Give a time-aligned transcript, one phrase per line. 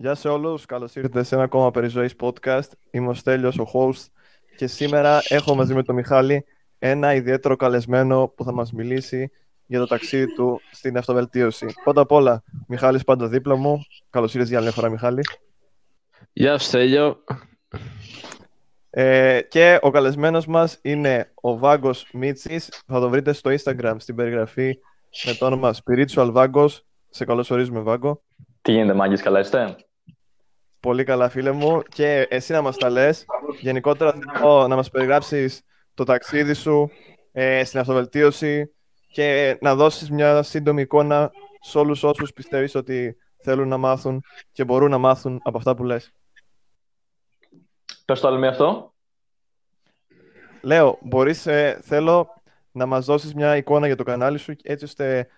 [0.00, 2.68] Γεια σε όλους, καλώς ήρθατε σε ένα ακόμα Περιζωής podcast.
[2.90, 4.06] Είμαι ο Στέλιος, ο host
[4.56, 6.44] και σήμερα έχω μαζί με τον Μιχάλη
[6.78, 9.30] ένα ιδιαίτερο καλεσμένο που θα μας μιλήσει
[9.66, 11.66] για το ταξίδι του στην αυτοβελτίωση.
[11.84, 13.84] Πρώτα απ' όλα, Μιχάλης πάντα δίπλα μου.
[14.10, 15.20] Καλώς ήρθες για άλλη φορά, Μιχάλη.
[16.32, 17.24] Γεια σου, Στέλιο.
[18.90, 22.82] Ε, και ο καλεσμένος μας είναι ο Βάγκος Μίτσης.
[22.86, 24.78] Θα το βρείτε στο Instagram στην περιγραφή
[25.26, 26.68] με το όνομα Spiritual Vagos.
[27.10, 28.22] Σε καλωσορίζουμε, Βάγκο.
[28.62, 29.76] Τι γίνεται, Μάγκης, καλά είστε;
[30.80, 31.82] Πολύ καλά, φίλε μου.
[31.82, 33.24] Και εσύ να μας τα λες.
[33.60, 35.62] Γενικότερα θέλω να μας περιγράψεις
[35.94, 36.90] το ταξίδι σου
[37.32, 38.74] ε, στην αυτοβελτίωση
[39.12, 44.22] και να δώσεις μια σύντομη εικόνα σε όλους όσους πιστεύεις ότι θέλουν να μάθουν
[44.52, 46.12] και μπορούν να μάθουν από αυτά που λες.
[48.04, 48.94] Πες το άλλο μία αυτό.
[50.62, 52.28] Λέω, μπορείς, ε, θέλω
[52.72, 55.28] να μας δώσεις μια εικόνα για το κανάλι σου έτσι ώστε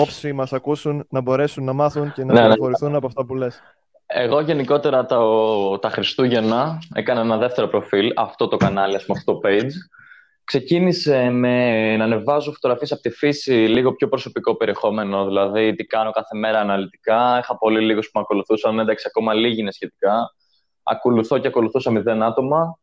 [0.00, 2.46] όσοι μας ακούσουν να μπορέσουν να μάθουν και να Ναι, ναι.
[2.46, 3.62] πληροφορηθούν από αυτά που λες.
[4.12, 9.32] Εγώ γενικότερα το, τα Χριστούγεννα έκανα ένα δεύτερο προφίλ, αυτό το κανάλι, ας πούμε, αυτό
[9.32, 9.70] το page.
[10.44, 16.10] Ξεκίνησε με να ανεβάζω φωτογραφίες από τη φύση, λίγο πιο προσωπικό περιεχόμενο, δηλαδή τι κάνω
[16.10, 17.38] κάθε μέρα αναλυτικά.
[17.38, 20.34] Είχα πολύ λίγους που με ακολουθούσαν, εντάξει, ακόμα λίγοι είναι σχετικά.
[20.82, 22.78] Ακολουθώ και ακολουθούσα μηδέν άτομα.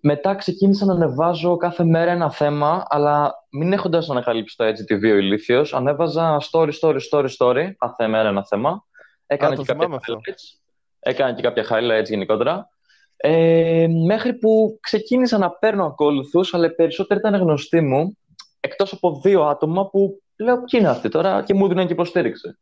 [0.00, 5.16] Μετά ξεκίνησα να ανεβάζω κάθε μέρα ένα θέμα, αλλά μην έχοντας ανακαλύψει το IGTV ο
[5.16, 8.86] ηλίθιος, ανέβαζα story, story, story, story, κάθε μέρα ένα θέμα.
[9.30, 10.20] Έκανα το και κάποια θυμάμαι αυτό.
[10.20, 10.58] highlights.
[11.00, 12.68] Έκανα και κάποια highlights γενικότερα.
[13.16, 18.16] Ε, μέχρι που ξεκίνησα να παίρνω ακόλουθους, αλλά οι περισσότεροι ήταν γνωστοί μου,
[18.60, 22.58] εκτός από δύο άτομα που λέω ποιοι είναι αυτοί τώρα και μου δίνουν και υποστήριξη.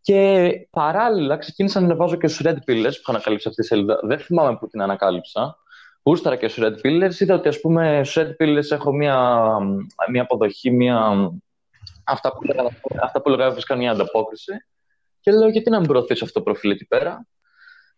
[0.00, 4.00] Και παράλληλα ξεκίνησα να ανεβάζω και στους Red Pillars που είχα ανακαλύψει αυτή τη σελίδα.
[4.02, 5.56] Δεν θυμάμαι που την ανακάλυψα.
[6.02, 7.14] Γούσταρα και στους Red Pillars.
[7.20, 9.40] Είδα ότι ας πούμε στους Red Pillars έχω μια,
[10.10, 11.14] μια αποδοχή, μια...
[12.04, 12.68] Αυτά που λέγα,
[13.02, 14.52] αυτά που λέγα βρίσκαν μια ανταπόκριση.
[15.26, 17.26] Και λέω γιατί να μην προωθήσω αυτό το προφίλ εκεί πέρα;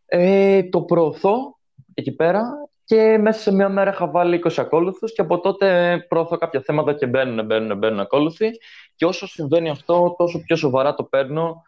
[0.07, 1.59] Ε, το προωθώ
[1.95, 2.43] εκεί πέρα
[2.85, 6.95] και μέσα σε μια μέρα είχα βάλει 20 ακόλουθους και από τότε προωθώ κάποια θέματα
[6.95, 8.51] και μπαίνουν, μπαίνουν, μπαίνουν ακόλουθοι
[8.97, 11.63] και όσο συμβαίνει αυτό τόσο πιο σοβαρά το παίρνω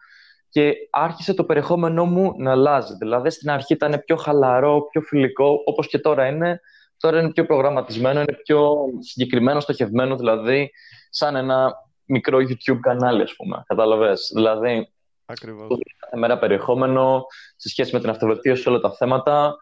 [0.49, 2.95] και άρχισε το περιεχόμενό μου να αλλάζει.
[2.95, 6.59] Δηλαδή στην αρχή ήταν πιο χαλαρό, πιο φιλικό όπως και τώρα είναι.
[6.97, 10.71] Τώρα είναι πιο προγραμματισμένο, είναι πιο συγκεκριμένο, στοχευμένο, δηλαδή
[11.09, 11.73] σαν ένα
[12.05, 13.63] μικρό YouTube κανάλι, ας πούμε.
[13.67, 14.91] Κατάλαβες; Δηλαδή
[15.31, 15.67] Ακριβώς.
[15.97, 17.25] κάθε μέρα περιεχόμενο
[17.55, 19.57] σε σχέση με την αυτοβελτίωση, όλα τα θέματα.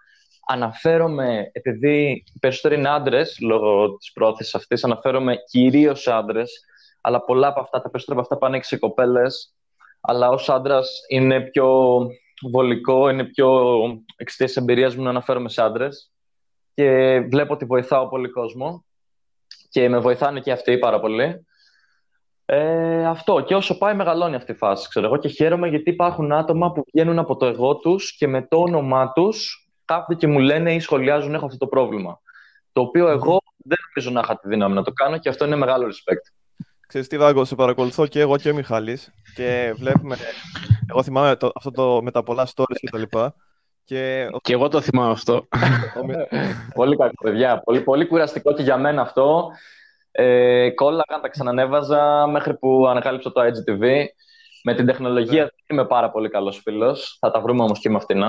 [0.48, 6.66] Αναφέρομαι, επειδή οι περισσότεροι είναι άντρες λόγω της πρόθεσης αυτής, αναφέρομαι κυρίως σε άντρες,
[7.02, 9.54] αλλά πολλά από αυτά, τα περισσότερα από αυτά πάνε και σε κοπέλες.
[10.02, 12.00] Αλλά ως άντρας είναι πιο
[12.52, 13.80] βολικό, είναι πιο
[14.16, 16.12] εξαιτίας της εμπειρίας μου να αναφέρομαι σε άντρες.
[16.74, 18.86] Και βλέπω ότι βοηθάω πολύ κόσμο.
[19.70, 21.48] Και με βοηθάνε και αυτοί πάρα πολύ.
[22.52, 23.42] Ε, αυτό.
[23.42, 24.90] Και όσο πάει, μεγαλώνει αυτή η φάση.
[24.90, 28.42] Ξέρω εγώ και χαίρομαι γιατί υπάρχουν άτομα που βγαίνουν από το εγώ τους και με
[28.42, 32.22] το όνομά τους κάθονται και μου λένε ή σχολιάζουν έχω αυτό το πρόβλημα.
[32.72, 35.56] Το οποίο εγώ δεν νομίζω να είχα τη δύναμη να το κάνω και αυτό είναι
[35.56, 36.34] μεγάλο respect.
[36.88, 40.16] Ξέρεις τι, Βάγκο, σε παρακολουθώ και εγώ και ο Μιχάλης και βλέπουμε,
[40.90, 43.36] εγώ θυμάμαι το, αυτό το με τα πολλά stories και τα λοιπά
[43.84, 45.48] και ο, Και εγώ το θυμάμαι αυτό.
[46.02, 46.28] ο, Μι-
[46.74, 47.62] πολύ κακό, παιδιά.
[47.64, 49.50] Πολύ, πολύ κουραστικό και για μένα αυτό.
[50.22, 53.84] Ε, κόλλαγα, τα ξανανέβαζα μέχρι που ανακάλυψα το IGTV.
[54.64, 57.18] Με την τεχνολογία δεν είμαι πάρα πολύ καλός φίλος.
[57.20, 58.24] Θα τα βρούμε όμως και με αυτήν.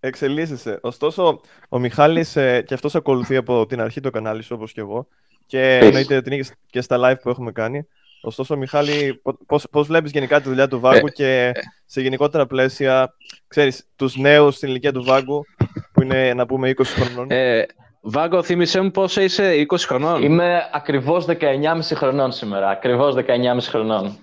[0.00, 0.78] εξελίσσεσαι.
[0.82, 4.80] Ωστόσο, ο Μιχάλης ε, και αυτός ακολουθεί από την αρχή το κανάλι σου όπως και
[4.80, 5.06] εγώ
[5.46, 5.86] και Επίσης.
[5.86, 7.86] εννοείται την είχες και στα live που έχουμε κάνει.
[8.22, 11.52] Ωστόσο, Μιχάλη, πο- πώς, πώς βλέπεις γενικά τη δουλειά του Βάγκου και
[11.86, 13.14] σε γενικότερα πλαίσια,
[13.48, 15.44] ξέρεις, τους νέους στην ηλικία του Βάγκου
[15.92, 17.66] που είναι να πούμε 20 χρονών; Ε,
[18.08, 20.22] Βάγκο, θύμισε μου πόσο είσαι 20 χρονών.
[20.22, 22.68] Είμαι ακριβώς 19,5 χρονών σήμερα.
[22.68, 24.18] Ακριβώς 19,5 χρονών.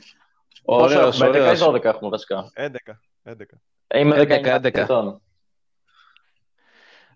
[0.64, 1.60] Ωραίος, Πόσο έχουμε, 11 ωραίος.
[1.60, 2.52] ή 12 έχουμε βασικά.
[2.54, 3.00] 11.
[3.24, 3.34] 11.
[3.96, 4.80] Είμαι 11, 19 11.
[4.80, 5.22] ετών.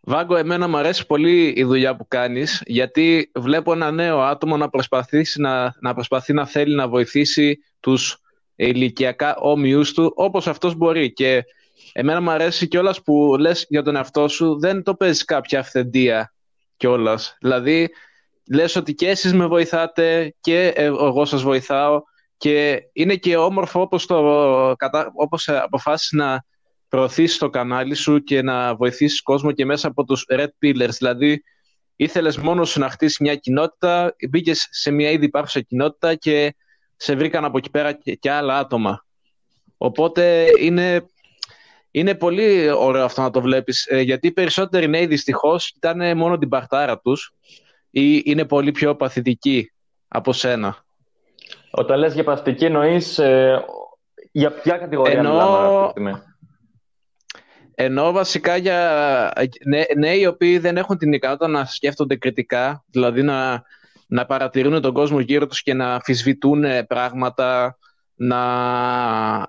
[0.01, 4.69] Βάγκο, εμένα μου αρέσει πολύ η δουλειά που κάνεις, γιατί βλέπω ένα νέο άτομο να,
[4.69, 8.17] προσπαθήσει να, να προσπαθεί να θέλει να βοηθήσει τους
[8.55, 11.13] ηλικιακά όμοιους του, όπως αυτός μπορεί.
[11.13, 11.43] Και
[11.93, 16.31] εμένα μου αρέσει κιόλας που λες για τον εαυτό σου, δεν το παίζεις κάποια αυθεντία
[16.77, 17.37] κιόλας.
[17.39, 17.89] Δηλαδή,
[18.51, 22.01] λες ότι και εσείς με βοηθάτε και εγώ σας βοηθάω
[22.37, 26.45] και είναι και όμορφο όπως, το, κατα- όπως αποφάσισες να
[26.87, 30.93] προωθήσεις το κανάλι σου και να βοηθήσεις κόσμο και μέσα από τους Red Pillars.
[30.97, 31.43] Δηλαδή,
[31.95, 36.55] ήθελες μόνος σου να χτίσεις μια κοινότητα, μπήκες σε μια ήδη υπάρχουσα κοινότητα και
[36.95, 39.05] σε βρήκαν από εκεί πέρα και, και άλλα άτομα.
[39.77, 41.05] Οπότε είναι,
[41.99, 46.37] είναι πολύ ωραίο αυτό να το βλέπεις, ε, γιατί οι περισσότεροι νέοι δυστυχώς κοιτάνε μόνο
[46.37, 47.33] την παρτάρα τους
[47.89, 49.71] ή είναι πολύ πιο παθητικοί
[50.07, 50.85] από σένα;
[51.71, 53.65] Όταν λες για παθητική εννοείς ε,
[54.31, 56.21] για ποια κατηγορία Εννοώ- μιλάμε αυτή τη στιγμή;
[57.75, 59.33] Ενώ βασικά για
[59.95, 63.63] νέοι οι οποίοι δεν έχουν την ικανότητα να σκέφτονται κριτικά, δηλαδή να,
[64.07, 67.77] να παρατηρούν τον κόσμο γύρω τους και να αμφισβητούν πράγματα,
[68.15, 68.41] να,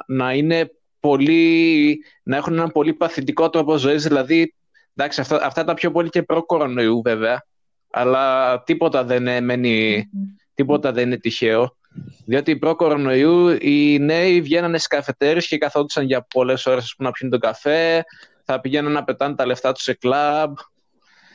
[0.06, 4.54] να, είναι πολύ, να έχουν έναν πολύ παθητικό τρόπο ζωής, δηλαδή
[4.94, 7.44] εντάξει, αυτά, αυτά τα πιο πολύ και προ-κορονοϊού βέβαια,
[7.90, 10.08] αλλά τίποτα δεν μένει,
[10.54, 11.76] τίποτα δεν είναι τυχαίο.
[12.24, 17.40] Διότι προ-κορονοϊού οι νέοι βγαίνανε στις καφετέρειε και καθόντουσαν για πολλές ώρες να πιούν τον
[17.40, 18.04] καφέ,
[18.44, 20.54] θα πηγαίνουν να πετάνε τα λεφτά τους σε κλαμπ.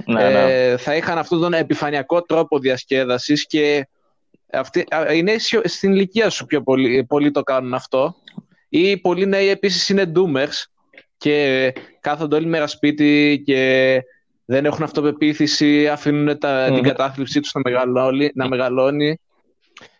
[0.06, 0.69] Ναι, ναι.
[0.69, 3.88] Ε, θα είχαν αυτόν τον επιφανειακό τρόπο διασκέδασης και
[4.51, 8.15] αυτοί, οι νέοι στην ηλικία σου πιο πολύ, πολύ το κάνουν αυτό.
[8.75, 10.63] Ή πολλοί νέοι επίσης είναι doomers
[11.17, 14.01] και κάθονται όλη μέρα σπίτι και
[14.45, 19.19] δεν έχουν αυτοπεποίθηση, αφήνουν τα, την κατάθλιψή τους να μεγαλώνει, να μεγαλώνει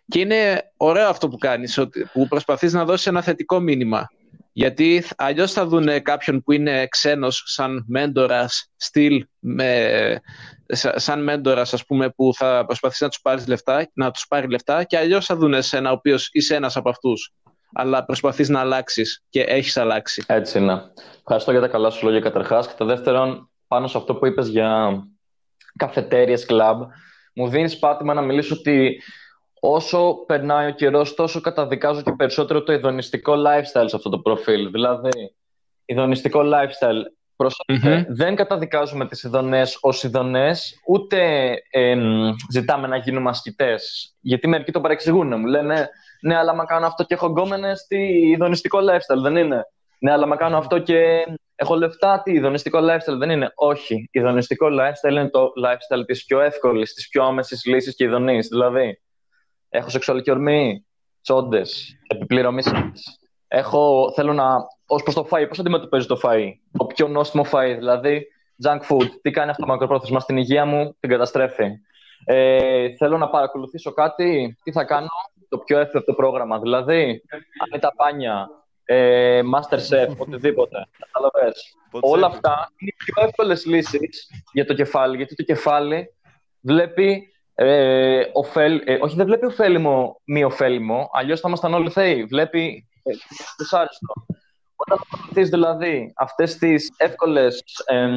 [0.08, 1.80] και είναι ωραίο αυτό που κάνεις,
[2.12, 4.08] που προσπαθείς να δώσεις ένα θετικό μήνυμα.
[4.52, 10.20] Γιατί αλλιώς θα δουν κάποιον που είναι ξένος σαν μέντορας, στυλ, με,
[10.94, 14.84] σαν μέντορας ας πούμε, που θα προσπαθήσει να τους, πάρεις λεφτά, να τους πάρει λεφτά
[14.84, 17.32] και αλλιώς θα δουν εσένα ο οποίος είσαι ένας από αυτούς.
[17.74, 20.24] Αλλά προσπαθείς να αλλάξεις και έχεις αλλάξει.
[20.26, 20.82] Έτσι είναι.
[21.18, 22.66] Ευχαριστώ για τα καλά σου λόγια καταρχάς.
[22.66, 25.02] Και το δεύτερον, πάνω σε αυτό που είπες για
[25.76, 26.82] καφετέριες, κλαμπ,
[27.34, 29.02] μου δίνεις πάτημα να μιλήσω ότι
[29.60, 34.70] όσο περνάει ο καιρός, τόσο καταδικάζω και περισσότερο το ειδονιστικό lifestyle σε αυτό το προφίλ.
[34.70, 35.34] Δηλαδή,
[35.84, 37.02] ειδονιστικό lifestyle.
[38.08, 41.52] δεν καταδικάζουμε τις ειδονές ως ειδονές, ούτε
[42.52, 44.14] ζητάμε να γίνουμε ασκητές.
[44.20, 45.38] Γιατί μερικοί το παρεξηγούν.
[45.40, 45.88] Μου λένε,
[46.24, 47.98] ναι, αλλά μα κάνω αυτό και έχω γκόμενες, τι
[48.30, 49.62] ειδονιστικό lifestyle δεν είναι;
[49.98, 51.24] Ναι, αλλά μα κάνω αυτό και
[51.54, 56.40] έχω λεφτά, τι ειδονιστικό lifestyle δεν είναι; Όχι, ειδονιστικό lifestyle είναι το lifestyle της πιο
[56.40, 58.48] εύκολης, της πιο άμεσης λύσης και ειδονής.
[58.48, 58.98] Δηλαδή,
[59.68, 60.86] Έχω σεξουαλική ορμή,
[61.22, 62.72] τσόντες, επιπληρωμής
[63.48, 64.54] Έχω, θέλω να.
[64.86, 66.48] Ω προς το φαΐ, πώς αντιμετωπίζει το φαΐ;
[66.78, 68.26] Το πιο νόστιμο φαΐ, δηλαδή
[68.64, 69.08] junk food.
[69.22, 71.64] Τι κάνει αυτό μακροπρόθεσμα στην υγεία μου, την καταστρέφει.
[72.24, 75.08] Ε, θέλω να παρακολουθήσω κάτι, τι θα κάνω,
[75.56, 76.58] το πιο εύκολο πρόγραμμα.
[76.58, 77.22] Δηλαδή,
[77.72, 78.48] αν τα πάνια,
[78.84, 80.86] ε, Masterchef, οτιδήποτε.
[80.98, 81.76] Καταλαβες.
[82.00, 86.08] Όλα αυτά είναι πιο εύκολες λύσεις για το κεφάλι, γιατί το κεφάλι
[86.60, 92.24] βλέπει ε, ωφέλ, ε, όχι, δεν βλέπει ωφέλιμο μη ωφέλιμο, αλλιώς θα ήμασταν όλοι θεοί.
[92.24, 93.12] Βλέπει ε,
[93.58, 94.12] δυσάρεστο.
[94.76, 98.08] Όταν ακολουθεί δηλαδή αυτές τις εύκολες ε,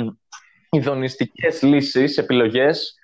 [0.70, 2.96] ειδονιστικές λύσεις, επιλογές,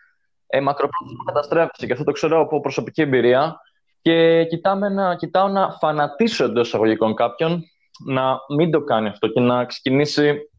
[0.48, 1.86] ε, μακροπρόθεσμα καταστρέφεσαι.
[1.86, 3.58] Και αυτό το ξέρω από προσωπική εμπειρία.
[4.04, 7.64] Και κοιτάμε να, κοιτάω να φανατίσω εντός εισαγωγικών κάποιον
[8.06, 10.50] να μην το κάνει αυτό και να ξεκινήσει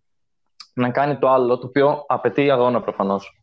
[0.74, 3.38] να κάνει το άλλο, το οποίο απαιτεί αγώνα προφανώς.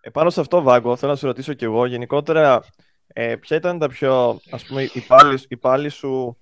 [0.00, 2.62] Επάνω σε αυτό, Βάγκο, θέλω να σου ρωτήσω κι εγώ γενικότερα
[3.06, 4.82] ε, ποια ήταν τα πιο, ας πούμε,
[5.48, 6.38] η πάλι, σου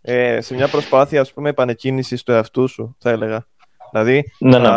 [0.00, 3.46] ε, σε μια προσπάθεια, ας πούμε, επανεκκίνησης του εαυτού σου, θα έλεγα.
[3.90, 4.68] Δηλαδή, ναι, ναι.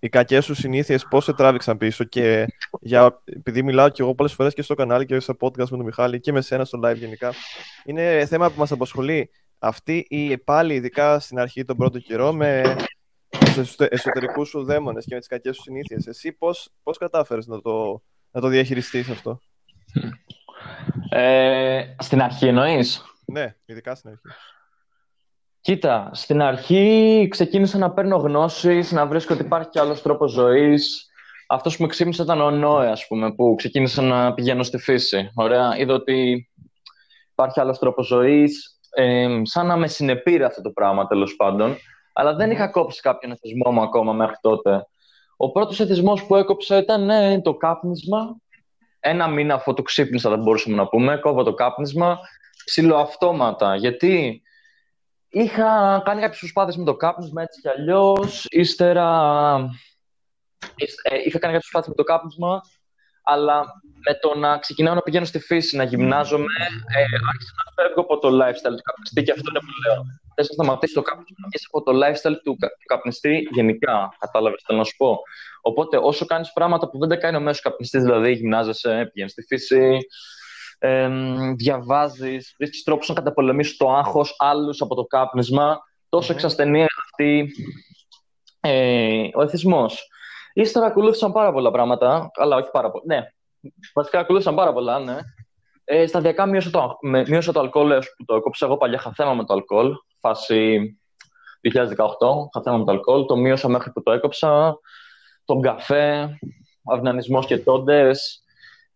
[0.00, 2.46] Οι κακές σου συνήθειες πώς σε τράβηξαν πίσω και
[2.80, 5.84] για, επειδή μιλάω κι εγώ πολλές φορές και στο κανάλι και στο podcast με τον
[5.84, 7.32] Μιχάλη και με σένα στο live γενικά,
[7.84, 12.76] είναι θέμα που μας απασχολεί αυτή η πάλι, ειδικά στην αρχή τον πρώτο καιρό, με
[13.54, 16.06] τους εσωτερικούς σου δαίμονες και με τις κακές σου συνήθειες.
[16.06, 19.40] Εσύ πώς, πώς κατάφερες να το, να το διαχειριστείς αυτό;
[21.10, 24.22] Ε, στην αρχή εννοείς; Ναι, ειδικά στην αρχή.
[25.60, 31.06] Κοίτα, στην αρχή ξεκίνησα να παίρνω γνώσεις, να βρίσκω ότι υπάρχει κι άλλος τρόπος ζωής.
[31.48, 35.30] Αυτός που με ξύπνησε ήταν ο Νόε, ας πούμε, που ξεκίνησα να πηγαίνω στη φύση.
[35.34, 36.48] Ωραία, είδα ότι
[37.30, 38.78] υπάρχει άλλος τρόπος ζωής.
[38.90, 41.76] Ε, σαν να με συνεπήρε αυτό το πράγμα, τέλος πάντων
[42.12, 44.86] αλλά δεν είχα κόψει κάποιον εθισμό μου ακόμα μέχρι τότε.
[45.36, 48.36] Ο πρώτος εθισμός που έκοψα ήταν ναι, το κάπνισμα.
[49.00, 51.16] Ένα μήνα αφού το ξύπνησα, δεν μπορούσαμε να πούμε.
[51.16, 52.18] Κόβω το κάπνισμα
[52.64, 53.76] ψιλοαυτόματα.
[53.76, 54.42] Γιατί;
[55.30, 58.46] Είχα κάνει κάποιες προσπάθειες με το κάπνισμα έτσι κι αλλιώς.
[58.50, 59.08] Ύστερα.
[61.02, 62.60] Ε, είχα κάνει κάποιες προσπάθειες με το κάπνισμα
[63.22, 63.64] αλλά
[64.06, 66.54] με το να ξεκινάω να πηγαίνω στη φύση, να γυμνάζομαι,
[66.96, 70.02] ε, άρχισα να φεύγω από το lifestyle του καπνιστή και αυτό είναι που λέω.
[70.34, 74.16] Θες να σταματήσει το καπνιστή να από το lifestyle του, του καπνιστή γενικά.
[74.18, 75.18] Κατάλαβες, θέλω να σου πω.
[75.60, 79.42] Οπότε, όσο κάνεις πράγματα που δεν τα κάνει ο μέσος καπνιστής, δηλαδή γυμνάζεσαι, πηγαίνεις στη
[79.42, 79.98] φύση,
[80.82, 81.10] ε,
[81.56, 87.52] διαβάζεις, βρίσκεις τρόπους να καταπολεμήσεις το άγχος άλλους από το κάπνισμα, τόσο εξασθενεί αυτή
[88.60, 90.08] ε, ο εθισμός.
[90.52, 92.30] Ύστερα ακολούθησαν πάρα πολλά πράγματα.
[92.34, 93.04] Αλλά όχι πάρα πολλά.
[93.06, 93.26] Ναι.
[93.94, 95.18] Βασικά ακολούθησαν πάρα πολλά, ναι.
[95.84, 98.66] Ε, σταδιακά μείωσα το, με, μείωσα το αλκοόλ που το έκοψα.
[98.66, 99.92] Εγώ παλιά είχα θέμα με το αλκοόλ.
[100.20, 100.78] Φάση
[101.74, 101.82] 2018
[102.46, 103.26] είχα θέμα με το αλκοόλ.
[103.26, 104.78] Το μείωσα μέχρι που το έκοψα.
[105.44, 106.38] Τον καφέ,
[106.84, 108.44] αυνανισμός και τόντες,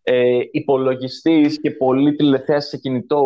[0.07, 3.23] ε, υπολογιστής και πολλή τηλεθέασης σε κινητό,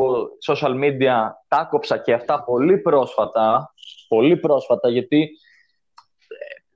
[0.47, 3.73] social media, τα έκοψα και αυτά πολύ πρόσφατα.
[4.07, 5.29] Πολύ πρόσφατα, γιατί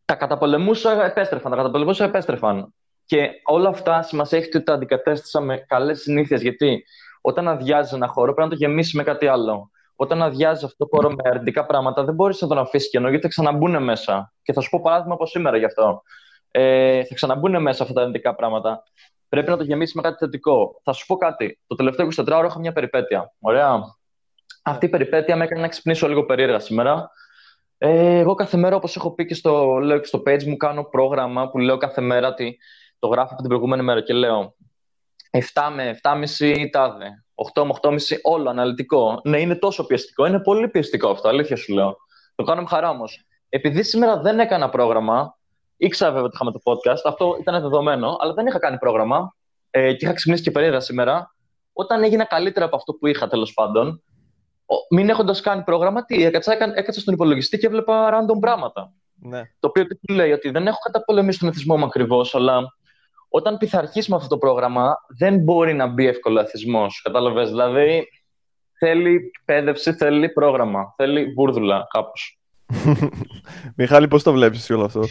[0.06, 1.52] τα καταπολεμούσα, επέστρεφαν.
[1.52, 2.74] Τα καταπολεμούσα, επέστρεφαν.
[3.06, 6.42] Και όλα αυτά σημασία έχει ότι τα αντικατέστησα με καλές συνήθειες.
[6.42, 6.84] Γιατί
[7.22, 9.70] όταν αδειάζει ένα χώρο, πρέπει να το γεμίσει με κάτι άλλο.
[9.96, 13.24] Όταν αδειάζει αυτό το χώρο με αρνητικά πράγματα, δεν μπορείς να τον αφήσεις κενό, γιατί
[13.24, 14.34] θα ξαναμπούν μέσα.
[14.44, 16.04] Και θα σου πω παράδειγμα από σήμερα γι' αυτό.
[16.52, 18.84] Ε, θα ξαναμπούν μέσα αυτά τα αρνητικά πράγματα.
[19.34, 20.80] Πρέπει να το γεμίσει με κάτι θετικό.
[20.84, 21.60] Θα σου πω κάτι.
[21.68, 23.34] Το τελευταίο 24 ώρα έχω μια περιπέτεια.
[23.40, 23.80] Ωραία.
[24.64, 27.12] Αυτή η περιπέτεια με έκανε να ξυπνήσω λίγο περίεργα σήμερα.
[27.78, 30.84] Ε, εγώ κάθε μέρα, όπως έχω πει και στο, λέω και στο page μου, κάνω
[30.84, 32.58] πρόγραμμα που λέω κάθε μέρα ότι
[33.00, 34.56] το γράφω από την προηγούμενη μέρα και λέω
[35.54, 37.24] 7 με 7,5 τάδε,
[37.54, 39.22] 8 με 8,5 όλο αναλυτικό.
[39.24, 40.26] Ναι, είναι τόσο πιεστικό.
[40.26, 41.98] Είναι πολύ πιεστικό αυτό, αλήθεια σου λέω.
[42.36, 43.26] Το κάνω με χαρά όμως.
[43.50, 45.38] Επειδή σήμερα δεν έκανα πρόγραμμα,
[45.78, 49.36] ήξερα βέβαια ότι είχαμε το podcast, αυτό ήταν δεδομένο, αλλά δεν είχα κάνει πρόγραμμα
[49.70, 51.36] ε, και είχα ξυπνήσει και περίεργα σήμερα.
[51.74, 54.04] Όταν έγινα καλύτερα από αυτό που είχα τέλος πάντων,
[54.90, 58.94] μην έχοντας κάνει πρόγραμμα, τι έκατσα, έκατσα στον υπολογιστή και έβλεπα random πράγματα.
[59.14, 59.42] Ναι.
[59.60, 62.74] Το οποίο τι λέει ότι δεν έχω καταπολεμήσει τον εθισμό μου ακριβώς, αλλά
[63.30, 67.02] όταν πειθαρχεί με αυτό το πρόγραμμα, δεν μπορεί να μπει εύκολα εθισμός.
[67.04, 67.50] Κατάλαβες.
[67.50, 68.08] Δηλαδή,
[68.78, 72.40] θέλει εκπαίδευση, θέλει πρόγραμμα, θέλει βούρδουλα κάπως.
[73.78, 75.02] Μιχάλη, πώς το βλέπεις όλο αυτό;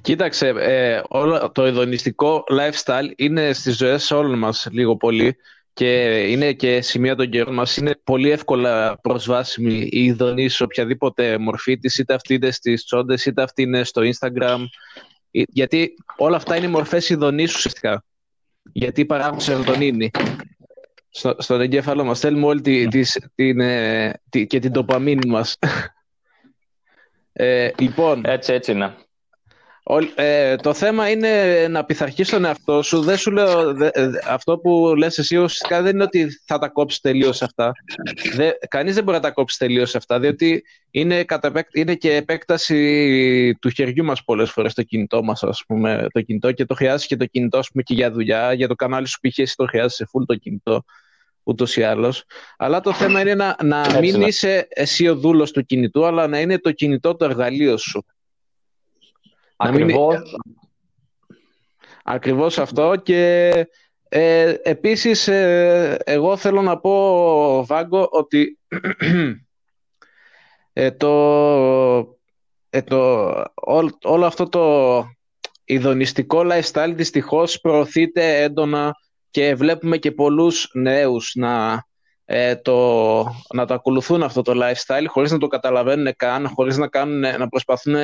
[0.00, 5.36] Κοίταξε, ε, όλο το ειδονιστικό lifestyle είναι στις ζωές όλων μας λίγο πολύ
[5.72, 7.76] και είναι και σημεία των καιρών μας.
[7.76, 13.24] Είναι πολύ εύκολα προσβάσιμη η ειδονή σε οποιαδήποτε μορφή της, είτε αυτή είναι στις τσόντες,
[13.24, 14.64] είτε αυτή είναι στο Instagram.
[15.30, 18.04] Ε, γιατί όλα αυτά είναι μορφές ειδονής ουσιαστικά.
[18.72, 20.10] Γιατί παράγουν σερωτονίνη.
[21.10, 23.02] Στο, στον εγκέφαλο μας θέλουμε όλη τη, τη,
[23.34, 25.58] την, ε, τη, και την τοπαμίνη μας.
[27.36, 28.94] Ε, λοιπόν, έτσι, έτσι είναι.
[30.14, 33.00] Ε, το θέμα είναι να πειθαρχείς τον εαυτό σου.
[33.00, 37.00] Δεν σου λέω, ε, αυτό που λες εσύ ουσιαστικά δεν είναι ότι θα τα κόψεις
[37.00, 37.72] τελείως αυτά.
[38.34, 41.24] Δε, κανείς δεν μπορεί να τα κόψεις τελείως αυτά, διότι είναι,
[41.72, 46.52] είναι και επέκταση του χεριού μας πολλές φορές το κινητό μας, ας πούμε, το κινητό
[46.52, 49.18] και το χρειάζεσαι και το κινητό ας πούμε, και για δουλειά, για το κανάλι σου
[49.20, 49.54] π.χ.
[49.54, 50.84] το χρειάζεσαι full το κινητό
[51.42, 52.24] ούτως ή άλλως.
[52.56, 56.40] Αλλά το θέμα είναι να, να μην είσαι εσύ ο δούλος του κινητού, αλλά να
[56.40, 58.04] είναι το κινητό το εργαλείο σου.
[59.56, 60.36] Ακριβώς.
[62.04, 63.50] Ακριβώς αυτό και
[64.08, 68.58] ε, επίσης ε, εγώ θέλω να πω Βάγκο ότι
[70.72, 71.10] ε, το,
[72.70, 73.30] ε, το,
[74.02, 75.04] όλο αυτό το
[75.64, 78.92] ειδονιστικό lifestyle δυστυχώς προωθείται έντονα
[79.30, 81.84] και βλέπουμε και πολλούς νέους να,
[82.24, 86.88] ε, το, να το ακολουθούν αυτό το lifestyle χωρίς να το καταλαβαίνουν καν, χωρίς να,
[86.88, 87.94] κάνουν, να προσπαθούν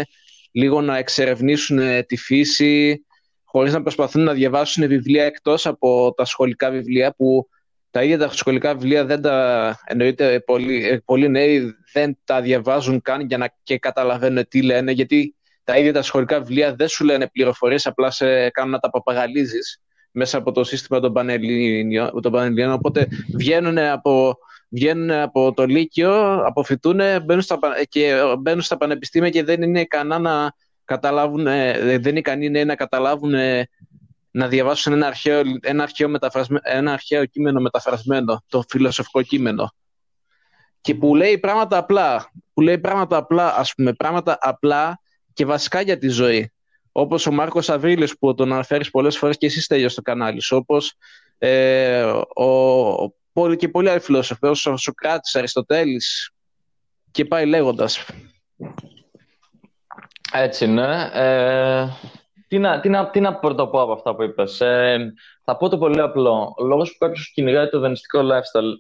[0.51, 3.05] λίγο να εξερευνήσουν ε, τη φύση,
[3.45, 7.49] χωρίς να προσπαθούν να διαβάσουν βιβλία εκτός από τα σχολικά βιβλία που
[7.91, 13.03] τα ίδια τα σχολικά βιβλία δεν τα εννοείται πολλοί, ε, πολλοί νέοι δεν τα διαβάζουν
[13.03, 17.05] καν για να και καταλαβαίνουν τι λένε γιατί τα ίδια τα σχολικά βιβλία δεν σου
[17.05, 19.81] λένε πληροφορίες απλά σε κάνουν να τα παπαγαλίζεις
[20.11, 22.11] μέσα από το σύστημα των Πανελλήνιων
[22.73, 24.39] οπότε βγαίνουν από
[24.71, 27.59] βγαίνουν από το Λύκειο, αποφυτούν μπαίνουν στα,
[27.89, 30.53] και μπαίνουν στα πανεπιστήμια και δεν είναι ικανά να
[30.85, 33.35] καταλάβουν, δεν είναι ικανοί να καταλάβουν
[34.31, 36.11] να διαβάσουν ένα αρχαίο, ένα, αρχαίο
[36.63, 39.75] ένα αρχαίο κείμενο μεταφρασμένο, το φιλοσοφικό κείμενο.
[40.81, 45.01] Και που λέει πράγματα απλά, που λέει πράγματα απλά, ας πούμε, πράγματα απλά
[45.33, 46.53] και βασικά για τη ζωή.
[46.93, 50.57] Όπως ο Μάρκος Αβρίλης που τον αναφέρεις πολλές φορές και εσύ στέλνεις στο κανάλι σου,
[50.57, 50.95] όπως
[51.39, 52.03] ε,
[52.35, 52.45] ο,
[53.33, 56.33] πολύ και πολλοί άλλοι φιλόσοφοι, όπως ο Σοκράτης, Αριστοτέλης
[57.11, 58.07] και πάει λέγοντας.
[60.33, 61.11] Έτσι είναι.
[61.13, 61.87] Ε,
[62.49, 64.61] τι, να, τι, να, τι να πρωτοπώ από αυτά που είπες.
[64.61, 66.55] Ε, θα πω το πολύ απλό.
[66.59, 68.75] Ο λόγος που κάποιος κυνηγάει το δανειστικό lifestyle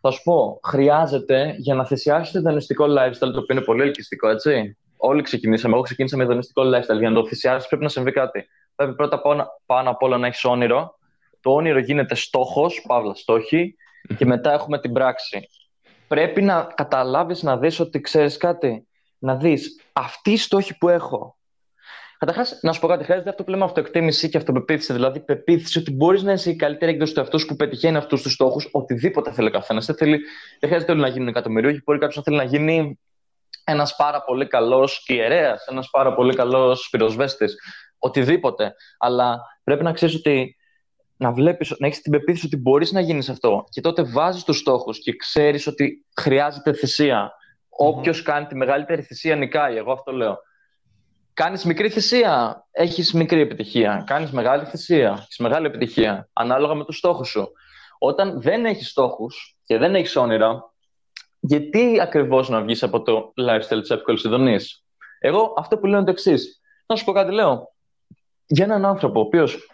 [0.00, 4.28] θα σου πω, χρειάζεται για να θυσιάσει το δανειστικό lifestyle, το οποίο είναι πολύ ελκυστικό,
[4.28, 4.76] έτσι.
[4.96, 5.74] Όλοι ξεκινήσαμε.
[5.74, 6.98] Εγώ ξεκίνησα με δανειστικό lifestyle.
[6.98, 8.46] Για να το θυσιάσεις πρέπει να συμβεί κάτι.
[8.74, 10.98] Πρέπει πρώτα πάνω, πάνω απ' όλα να έχεις όνειρο
[11.44, 13.76] το όνειρο γίνεται στόχος, παύλα στόχη,
[14.16, 15.48] και μετά έχουμε την πράξη.
[16.08, 18.88] Πρέπει να καταλάβεις, να δεις ότι ξέρεις κάτι.
[19.18, 21.36] Να δεις αυτή η στόχη που έχω.
[22.18, 24.92] Καταρχάς, να σου πω κάτι, χρειάζεται αυτό που λέμε αυτοεκτίμηση και αυτοπεποίθηση.
[24.92, 28.32] Δηλαδή, πεποίθηση ότι μπορείς να είσαι η καλύτερη έκδοση του εαυτού που πετυχαίνει αυτούς τους
[28.32, 29.86] στόχους, οτιδήποτε θέλει ο καθένας.
[29.86, 30.18] Δεν, δεν
[30.60, 31.82] χρειάζεται όλοι να γίνουν εκατομμυρίουχοι.
[31.84, 32.98] Μπορεί κάποιος να θέλει να γίνει
[33.64, 37.54] ένας πάρα πολύ καλός ιερέας, ένας πάρα πολύ καλός πυροσβέστης.
[37.98, 38.74] Οτιδήποτε.
[38.98, 40.56] Αλλά πρέπει να ξέρεις ότι
[41.16, 44.58] να βλέπεις, να έχεις την πεποίθηση ότι μπορείς να γίνεις αυτό και τότε βάζεις τους
[44.58, 47.30] στόχους και ξέρεις ότι χρειάζεται θυσία.
[47.30, 47.68] Mm-hmm.
[47.68, 50.38] Όποιος κάνει τη μεγαλύτερη θυσία νικάει, εγώ αυτό λέω.
[51.34, 54.04] Κάνεις μικρή θυσία, έχεις μικρή επιτυχία.
[54.06, 57.52] Κάνεις μεγάλη θυσία, έχεις μεγάλη επιτυχία, ανάλογα με τους στόχους σου.
[57.98, 60.72] Όταν δεν έχεις στόχους και δεν έχεις όνειρα,
[61.40, 64.84] γιατί ακριβώς να βγεις από το lifestyle της εύκολης ειδονής;
[65.18, 66.60] Εγώ αυτό που λέω είναι το εξής.
[66.86, 67.72] Να σου πω κάτι, λέω.
[68.46, 69.68] Για έναν άνθρωπο ο οποίος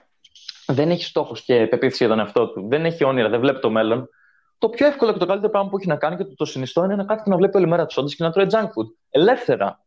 [0.67, 3.71] δεν έχει στόχους και πεποίθηση για τον εαυτό του, δεν έχει όνειρα, δεν βλέπει το
[3.71, 4.09] μέλλον,
[4.59, 6.85] το πιο εύκολο και το καλύτερο πράγμα που έχει να κάνει και το, το συνιστό
[6.85, 8.95] είναι να κάθεται και να βλέπει όλη μέρα του όντες και να τρώει junk food.
[9.11, 9.81] Ελεύθερα.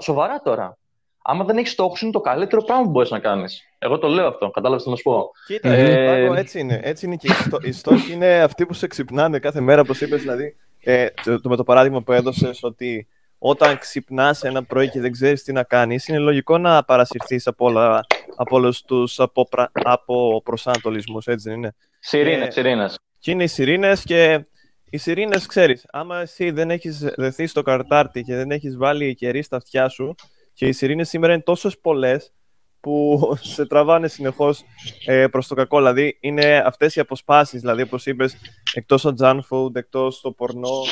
[0.00, 0.78] Σοβαρά τώρα.
[1.22, 3.62] Άμα δεν έχεις στόχους, είναι το καλύτερο πράγμα που μπορείς να κάνεις.
[3.78, 4.50] Εγώ το λέω αυτό.
[4.50, 6.38] Κατάλαβες τι να σου πω; Κοίτα, ε...
[6.38, 6.80] έτσι είναι.
[6.82, 7.58] Έτσι είναι και οι, στό...
[7.62, 10.20] οι στόχοι είναι αυτοί που σε ξυπνάνε κάθε μέρα, όπως είπες.
[10.20, 13.08] Δηλαδή, ε, το, με το παράδειγμα που έδωσες, ότι
[13.42, 17.66] όταν ξυπνάς ένα πρωί και δεν ξέρεις τι να κάνεις, είναι λογικό να παρασυρθείς από,
[17.66, 18.00] όλα,
[18.36, 22.98] από όλους τους από, από προσανατολισμούς, έτσι δεν είναι; Σιρήνες, ε, σιρήνες.
[23.18, 24.44] Και είναι οι σιρήνες και
[24.90, 29.42] οι σιρήνες, ξέρεις, άμα εσύ δεν έχεις δεθεί στο καρτάρτι και δεν έχεις βάλει κερί
[29.42, 30.14] στα αυτιά σου,
[30.52, 32.32] και οι σιρήνες σήμερα είναι τόσες πολλές
[32.80, 33.20] που
[33.54, 34.62] σε τραβάνε συνεχώς
[35.06, 35.76] ε, προς το κακό.
[35.76, 38.36] Δηλαδή, είναι αυτές οι αποσπάσεις, δηλαδή, όπως είπες,
[38.74, 40.82] εκτός το junk food, εκτός το πορνό,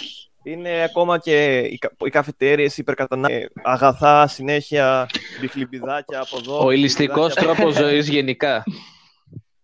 [0.43, 5.07] είναι ακόμα και οι, οι καφετέρειες, οι υπερκατανάλωση, αγαθά, συνέχεια,
[5.41, 6.65] μπιχλιμπιδάκια από εδώ.
[6.65, 8.63] Ο ηλιστικός τρόπος ζωής γενικά.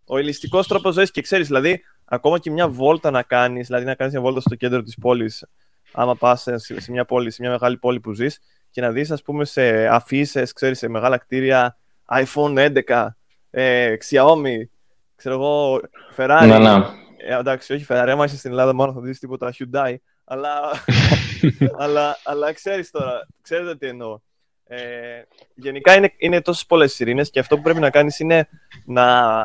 [0.07, 3.95] Ο ηλιστικός τρόπος ζωής και ξέρεις, δηλαδή, ακόμα και μια βόλτα να κάνεις, δηλαδή να
[3.95, 5.47] κάνεις μια βόλτα στο κέντρο της πόλης,
[5.93, 8.41] άμα πας σε, μια πόλη, σε μια μεγάλη πόλη που ζεις,
[8.71, 11.77] και να δεις, ας πούμε, σε αφήσει, ξέρεις, σε μεγάλα κτίρια,
[12.09, 13.17] iPhone 11,
[13.51, 14.67] ε, Xiaomi,
[15.17, 15.81] ξέρω εγώ,
[16.17, 16.47] Ferrari.
[16.47, 16.75] Ναι, ναι.
[17.17, 20.51] Ε, εντάξει, όχι Ferrari, άμα είσαι στην Ελλάδα μόνο θα δεις τίποτα Hyundai, αλλά,
[21.83, 24.19] αλλά, αλλά ξέρεις τώρα, ξέρετε τι εννοώ.
[24.67, 25.23] Ε,
[25.55, 28.49] γενικά είναι, είναι τόσες πολλές σιρήνες και αυτό που πρέπει να κάνεις είναι
[28.85, 29.37] να,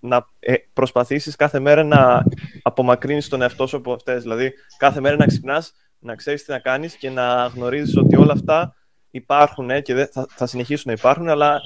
[0.00, 2.24] να ε, προσπαθήσεις κάθε μέρα να
[2.62, 4.22] απομακρύνεις τον εαυτό σου από αυτές.
[4.22, 8.32] Δηλαδή, κάθε μέρα να ξυπνάς, να ξέρεις τι να κάνεις και να γνωρίζεις ότι όλα
[8.32, 8.74] αυτά
[9.10, 11.60] υπάρχουν ε, και θα, θα συνεχίσουν να υπάρχουν, αλλά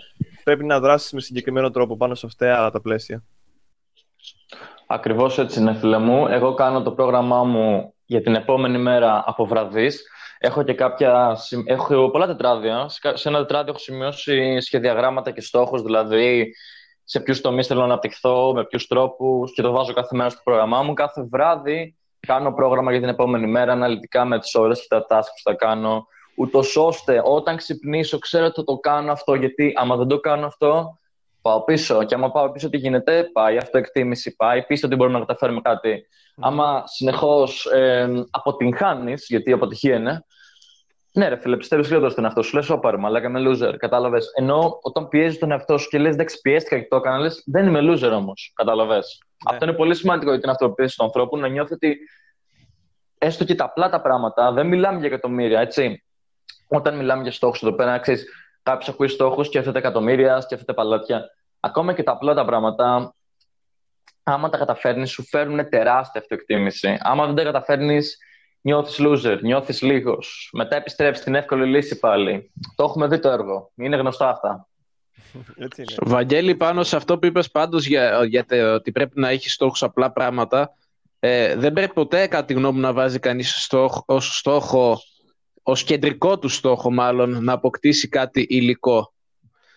[0.45, 3.25] πρέπει να δράσεις με συγκεκριμένο τρόπο πάνω σε αυτά τα πλαίσια.
[4.87, 6.27] Ακριβώς έτσι είναι, φίλε μου.
[6.27, 10.09] Εγώ κάνω το πρόγραμμά μου για την επόμενη μέρα από βραδείς.
[10.39, 11.37] Έχω και κάποια.
[11.65, 12.89] Έχω πολλά τετράδια.
[13.15, 16.55] Σε ένα τετράδιο έχω σημειώσει σχεδιαγράμματα και στόχους, δηλαδή
[17.05, 20.41] σε ποιους τομείς θέλω να αναπτυχθώ, με ποιους τρόπους και το βάζω κάθε μέρα στο
[20.45, 20.93] πρόγραμμά μου.
[20.93, 25.33] Κάθε βράδυ κάνω πρόγραμμα για την επόμενη μέρα, αναλυτικά με τις ώρες και τα tasks
[25.35, 26.07] που θα κάνω.
[26.37, 30.47] Ούτως ώστε όταν ξυπνήσω, ξέρω ότι θα το κάνω αυτό, γιατί άμα δεν το κάνω
[30.47, 30.99] αυτό,
[31.47, 32.05] πάω πίσω.
[32.05, 36.07] Και άμα πάω πίσω, τι γίνεται, πάει αυτοεκτίμηση, πάει πίσω ότι μπορούμε να καταφέρουμε κάτι.
[36.41, 40.25] Άμα συνεχώς ε, αποτυγχάνεις, γιατί η αποτυχία είναι,
[41.13, 42.57] ναι, ρε φίλε, πιστεύεις λιγότερο στον εαυτό σου.
[42.57, 43.75] Λες, όπα αλλά είμαι loser.
[43.77, 44.31] Κατάλαβες.
[44.35, 47.67] Ενώ όταν πιέζει τον εαυτό σου και λες, εντάξει, πιέστηκα και το έκανα, λες, δεν
[47.67, 48.53] είμαι loser όμως.
[48.55, 49.23] Κατάλαβες.
[49.31, 49.55] Ναι.
[49.55, 51.99] Αυτό είναι πολύ σημαντικό για την αυτοποίηση του ανθρώπου, να νιώθει ότι
[53.19, 56.05] έστω και τα απλά τα πράγματα, δεν μιλάμε για εκατομμύρια, έτσι.
[56.69, 58.27] Όταν μιλάμε για στόχους εδώ πέρα, ξέρεις,
[58.67, 61.25] κάποιος ακούει στόχους, σκέφτεται εκατομμύρια, σκέφτεται παλάτια.
[61.61, 63.15] Ακόμα και τα απλά τα πράγματα
[64.23, 66.99] άμα τα καταφέρνεις, σου φέρνουν τεράστια αυτοεκτίμηση.
[67.01, 68.19] Άμα δεν τα καταφέρνεις,
[68.61, 70.51] νιώθεις loser, νιώθεις λίγος.
[70.53, 72.51] Μετά επιστρέφεις στην εύκολη λύση πάλι.
[72.75, 73.71] Το έχουμε δει το έργο.
[73.75, 74.69] Είναι γνωστά αυτά.
[75.57, 75.95] Έτσι είναι.
[76.03, 79.83] Βαγγέλη, πάνω σε αυτό που είπες πάντως για, για το, ότι πρέπει να έχεις στόχους
[79.83, 80.73] απλά πράγματα,
[81.19, 84.99] ε, δεν πρέπει ποτέ, κατά τη γνώμη μου, να βάζει κανείς στόχο, ως στόχο,
[85.69, 89.15] ως κεντρικό του στόχο, μάλλον, να αποκτήσει κάτι υλικό.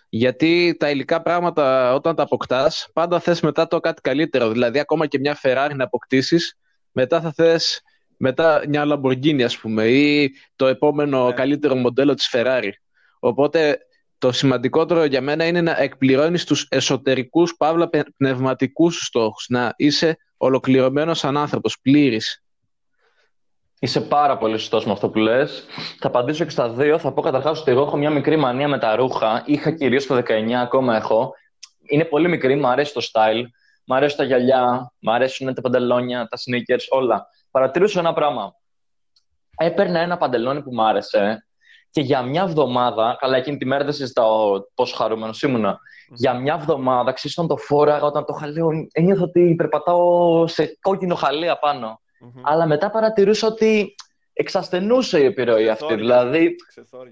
[0.09, 4.51] Γιατί τα υλικά πράγματα όταν τα αποκτάς, πάντα θες μετά το κάτι καλύτερο.
[4.51, 6.57] Δηλαδή, ακόμα και μια Ferrari να αποκτήσεις,
[6.91, 7.81] μετά θα θες
[8.17, 11.33] μετά μια Lamborghini, ας πούμε, ή το επόμενο ναι.
[11.33, 12.71] καλύτερο μοντέλο της Ferrari.
[13.19, 13.77] Οπότε
[14.17, 21.19] το σημαντικότερο για μένα είναι να εκπληρώνεις τους εσωτερικούς, παύλα πνευματικούς στόχους, να είσαι ολοκληρωμένος
[21.19, 22.43] σαν άνθρωπος, πλήρης.
[23.79, 25.65] Είσαι πάρα πολύ σωστός με αυτό που λες.
[25.99, 26.97] Θα απαντήσω και στα δύο.
[26.97, 29.43] Θα πω καταρχάς ότι εγώ έχω μια μικρή μανία με τα ρούχα.
[29.45, 31.33] Είχα κυρίως το 19, ακόμα έχω.
[31.87, 33.43] Είναι πολύ μικρή, μου αρέσει το style.
[33.85, 37.27] Μου αρέσουν τα γυαλιά, μου αρέσουν τα παντελόνια, τα sneakers, όλα.
[37.51, 38.55] Παρατηρούσα ένα πράγμα.
[39.57, 41.43] Έπαιρνα ένα παντελόνι που μου άρεσε
[41.91, 45.79] και για μια εβδομάδα, καλά εκείνη τη μέρα δεν συζητάω πόσο χαρούμενος ήμουνα,
[46.15, 51.15] για μια εβδομάδα, ξέρει, όταν το φόραγα, όταν το χαλέω, ένιωθα ότι περπατάω σε κόκκινο
[51.15, 52.01] χαλέα πάνω.
[52.21, 52.41] Mm-hmm.
[52.43, 53.95] Αλλά μετά παρατηρούσα ότι
[54.33, 55.95] εξασθενούσε η επιρροή αυτή.
[55.95, 56.55] Δηλαδή,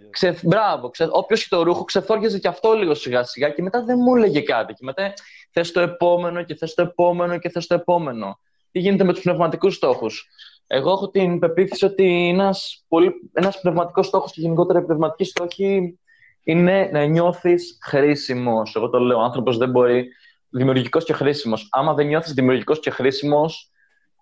[0.09, 0.39] ξε...
[0.43, 1.07] μπράβο, ξε...
[1.11, 4.41] όποιος είχε το ρούχο ξεθόριαζε και αυτό λίγο σιγά σιγά και μετά δεν μου έλεγε
[4.41, 4.73] κάτι.
[4.73, 5.13] Και μετά
[5.51, 8.39] θες το επόμενο και θες το επόμενο και θες το επόμενο.
[8.71, 10.27] Τι γίνεται με τους πνευματικούς στόχους;
[10.67, 12.85] Εγώ έχω την πεποίθηση ότι ένας
[13.33, 15.99] ένας πνευματικός στόχος και γενικότερα η πνευματική στόχη
[16.43, 18.75] είναι να νιώθεις χρήσιμος.
[18.75, 20.07] Εγώ το λέω, ο άνθρωπος δεν μπορεί.
[20.49, 21.67] Δημιουργικός και χρήσιμος.
[21.71, 23.71] Άμα δεν νιώθεις δημιουργικός και χρήσιμος,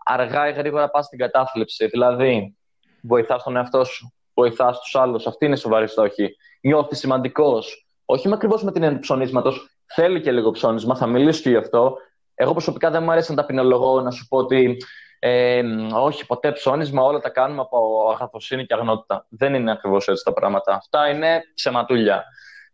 [0.06, 1.86] αργά ή γρήγορα πας στην κατάθλιψη.
[1.88, 2.58] Δηλαδή,
[3.02, 5.28] βοηθάς τον εαυτό σου, βοηθάς τους άλλους.
[5.28, 6.36] Αυτή είναι η σοβαρή στόχη.
[6.62, 7.88] Νιώθεις σημαντικός.
[8.06, 9.70] Όχι με ακριβώς με την έννοια του ψωνίσματος.
[9.86, 11.98] Θέλει και λίγο ψώνισμα, θα μιλήσω και γι' αυτό.
[12.36, 14.78] Εγώ προσωπικά δεν μου αρέσει να ταπεινολογώ, να σου πω ότι
[15.20, 15.64] Ε,
[15.94, 19.26] όχι, ποτέ ψώνισμα, όλα τα κάνουμε από αγαθοσύνη και αγνότητα.
[19.30, 20.74] Δεν είναι ακριβώς έτσι τα πράγματα.
[20.74, 22.24] Αυτά είναι ψεματούλια.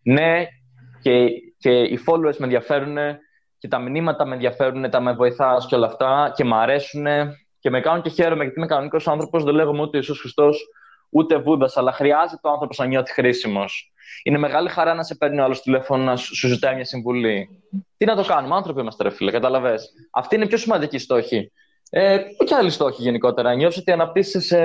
[0.03, 0.45] Ναι,
[1.01, 2.97] και, και οι followers με ενδιαφέρουν
[3.61, 7.05] και τα μηνύματα με ενδιαφέρουν, τα με βοηθάς και όλα αυτά και μ' αρέσουν
[7.59, 9.43] και με κάνουν και χαίρομαι γιατί είμαι κανονικός άνθρωπος.
[9.43, 10.67] Δεν λέγομαι ούτε Ιησούς Χριστός
[11.09, 13.93] ούτε Βούδας, αλλά χρειάζεται ο άνθρωπος να νιώθει χρήσιμος.
[14.23, 17.49] Είναι μεγάλη χαρά να σε παίρνει ο άλλος τηλέφωνο να σου ζητάει μια συμβουλή.
[17.97, 19.79] Τι να το κάνουμε, άνθρωποι είμαστε, ρε φίλε, καταλαβέ.
[20.11, 21.51] Αυτή είναι η πιο σημαντική στόχη.
[21.89, 23.53] Ε, και άλλοι στόχοι γενικότερα.
[23.53, 24.59] Νιώθω ότι αναπτύσσει σε,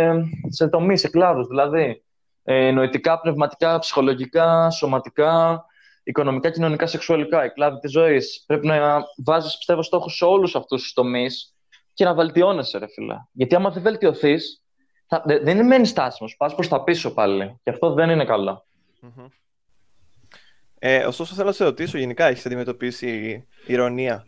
[0.48, 1.46] σε τομείς, σε κλάδους.
[1.46, 2.02] Δηλαδή,
[2.44, 5.64] ε, νοητικά, πνευματικά, ψυχολογικά, σωματικά,
[6.06, 7.44] οικονομικά, κοινωνικά, σεξουαλικά.
[7.44, 8.44] Η κλάδη της ζωής.
[8.46, 11.54] Πρέπει να βάζεις, πιστεύω, στόχους σε όλους αυτούς τους τομείς
[11.92, 13.14] και να βελτιώνεσαι, ρε φίλε.
[13.32, 14.62] Γιατί άμα δεν βελτιωθείς,
[15.24, 16.36] δεν μένεις στάσιμος.
[16.36, 17.60] Πας προς τα πίσω πάλι.
[17.62, 18.66] Και αυτό δεν είναι καλό.
[19.02, 19.26] Mm-hmm.
[20.78, 24.26] Ε, ωστόσο, θέλω να σε ρωτήσω, γενικά έχεις αντιμετωπίσει ηρωνία;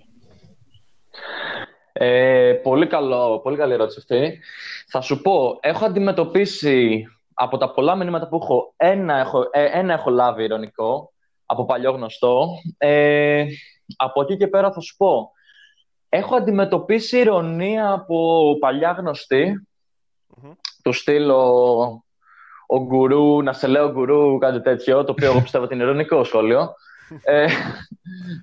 [1.93, 4.41] Ε, πολύ, καλό, πολύ καλή ερώτηση αυτή.
[4.89, 9.93] Θα σου πω, έχω αντιμετωπίσει από τα πολλά μηνύματα που έχω, ένα έχω, ε, ένα
[9.93, 11.13] έχω λάβει ηρωνικό,
[11.51, 12.49] από παλιό γνωστό.
[12.79, 13.45] Ε,
[13.97, 15.31] από εκεί και πέρα θα σου πω,
[16.09, 19.67] έχω αντιμετωπίσει ηρωνία από παλιά γνωστή,
[20.35, 20.53] mm-hmm.
[20.83, 21.43] του στείλω
[22.67, 26.25] ο γκουρού, να σε λέω γκουρού, κάτι τέτοιο, το οποίο εγώ πιστεύω ότι είναι ειρωνικό
[26.25, 26.75] σχόλιο.
[27.23, 27.47] ε,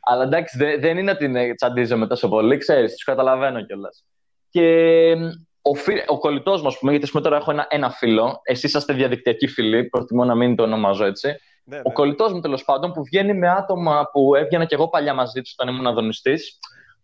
[0.01, 4.05] αλλά εντάξει, δεν, δεν είναι ότι τσαντίζομαι τόσο πολύ, ξέρεις, τους καταλαβαίνω κιόλας.
[4.49, 5.15] Και
[5.61, 8.93] ο, φι, ο κολλητός μου, ας πούμε, γιατί τώρα έχω ένα, ένα φίλο, εσεί είσαστε
[8.93, 11.35] διαδικτυακοί φίλοι, προτιμώ να μην το ονομάζω έτσι.
[11.67, 11.93] Ναι, ο ναι.
[11.93, 15.49] κολλητός μου τέλος πάντων που βγαίνει με άτομα που έβγαινα κι εγώ παλιά μαζί του
[15.57, 16.39] όταν ήμουν αδονιστή,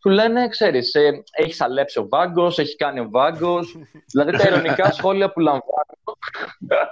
[0.02, 3.76] του λένε, ξέρεις, ε, έχεις αλέψει ο Βάγκος, έχει κάνει ο Βάγκος.
[4.12, 5.71] δηλαδή τα ειρωνικά σχόλια που λαμβάνω.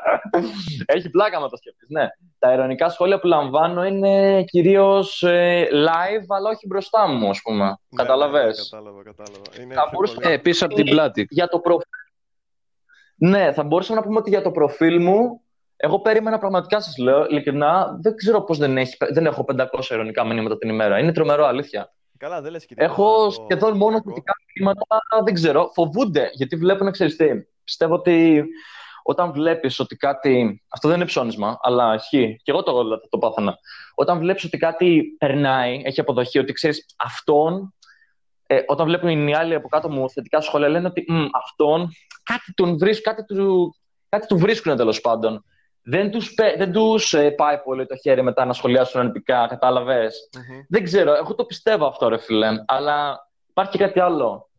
[0.95, 2.07] έχει πλάκα με το σκεφτείς, ναι.
[2.39, 7.65] Τα ειρωνικά σχόλια που λαμβάνω είναι κυρίως ε, live, αλλά όχι μπροστά μου, ας πούμε.
[7.65, 8.45] Ναι, Καταλαβέ.
[8.45, 9.61] Ναι, κατάλαβα, κατάλαβα.
[9.61, 10.29] Είναι θα μπορούσα...
[10.29, 11.27] ε, πίσω από την πλάτη.
[11.29, 11.89] Για το προφίλ.
[13.15, 15.41] Ναι, θα μπορούσαμε να πούμε ότι για το προφίλ μου
[15.81, 18.77] εγώ περίμενα πραγματικά, σας λέω, ειλικρινά, δεν ξέρω πώς δεν,
[19.11, 20.99] δεν έχω 500 ειρωνικά μηνύματα την ημέρα.
[20.99, 21.93] Είναι τρομερό, αλήθεια.
[22.17, 23.31] Καλά, δεν λες και Έχω το...
[23.31, 24.85] σχεδόν μόνο θετικά μηνύματα,
[25.23, 25.71] δεν ξέρω.
[25.73, 27.27] Φοβούνται, γιατί βλέπουν, ξέρεις τι.
[27.63, 28.45] Πιστεύω ότι
[29.03, 30.63] όταν βλέπεις ότι κάτι...
[30.69, 32.39] Αυτό δεν είναι ψώνισμα, αλλά ισχύει.
[32.43, 33.57] Και εγώ το, το, το πάθανα.
[33.95, 37.73] Όταν βλέπεις ότι κάτι περνάει, έχει αποδοχή, ότι ξέρεις αυτόν...
[38.47, 41.05] Ε, όταν βλέπουν οι άλλοι από κάτω μου θετικά σχόλια, λένε ότι
[41.43, 41.89] αυτόν
[42.23, 43.75] κάτι, τον βρίσκ, κάτι, του,
[44.09, 45.43] κάτι του βρίσκουν τέλος πάντων
[45.89, 50.29] δεν τους, δεν τους ε, πάει πολύ το χέρι μετά να σχολιάσουν αρνητικά, καταλαβες.
[50.33, 50.65] Mm-hmm.
[50.69, 54.49] Δεν ξέρω, εγώ το πιστεύω αυτό ρε φίλε, αλλά υπάρχει και κάτι άλλο.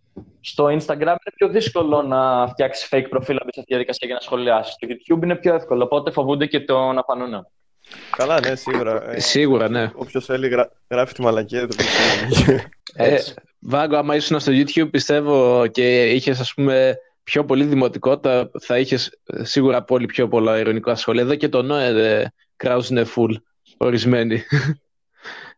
[0.40, 4.20] Στο Instagram είναι πιο δύσκολο να φτιάξεις fake προφίλ από αυτή τη διαδικασία για να
[4.20, 4.72] σχολιάσεις.
[4.72, 7.46] Στο YouTube είναι πιο εύκολο, οπότε φοβούνται και το να φανούν.
[8.16, 9.10] Καλά, ναι, σίγουρα.
[9.10, 9.90] Ε, σίγουρα, ναι.
[9.94, 10.70] Όποιος θέλει γρα...
[10.90, 11.86] γράφει τη μαλακία, δεν
[12.94, 13.18] ε,
[13.60, 19.20] Βάγκο, άμα ήσουν στο YouTube, πιστεύω και είχες, ας πούμε, πιο πολύ δημοτικότητα θα είχες
[19.42, 21.22] σίγουρα πολύ πιο πολλά ειρωνικά σχόλια.
[21.22, 23.34] Εδώ και το Νόε κράζουν full
[23.76, 24.42] ορισμένοι.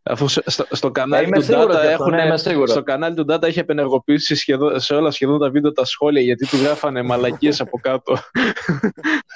[0.04, 4.80] Αφού στο, στο κανάλι του Data έχουν, ναι, στο κανάλι του Data έχει επενεργοποιήσει σχεδόν,
[4.80, 8.16] σε όλα σχεδόν τα βίντεο τα σχόλια γιατί του γράφανε μαλακίες από κάτω.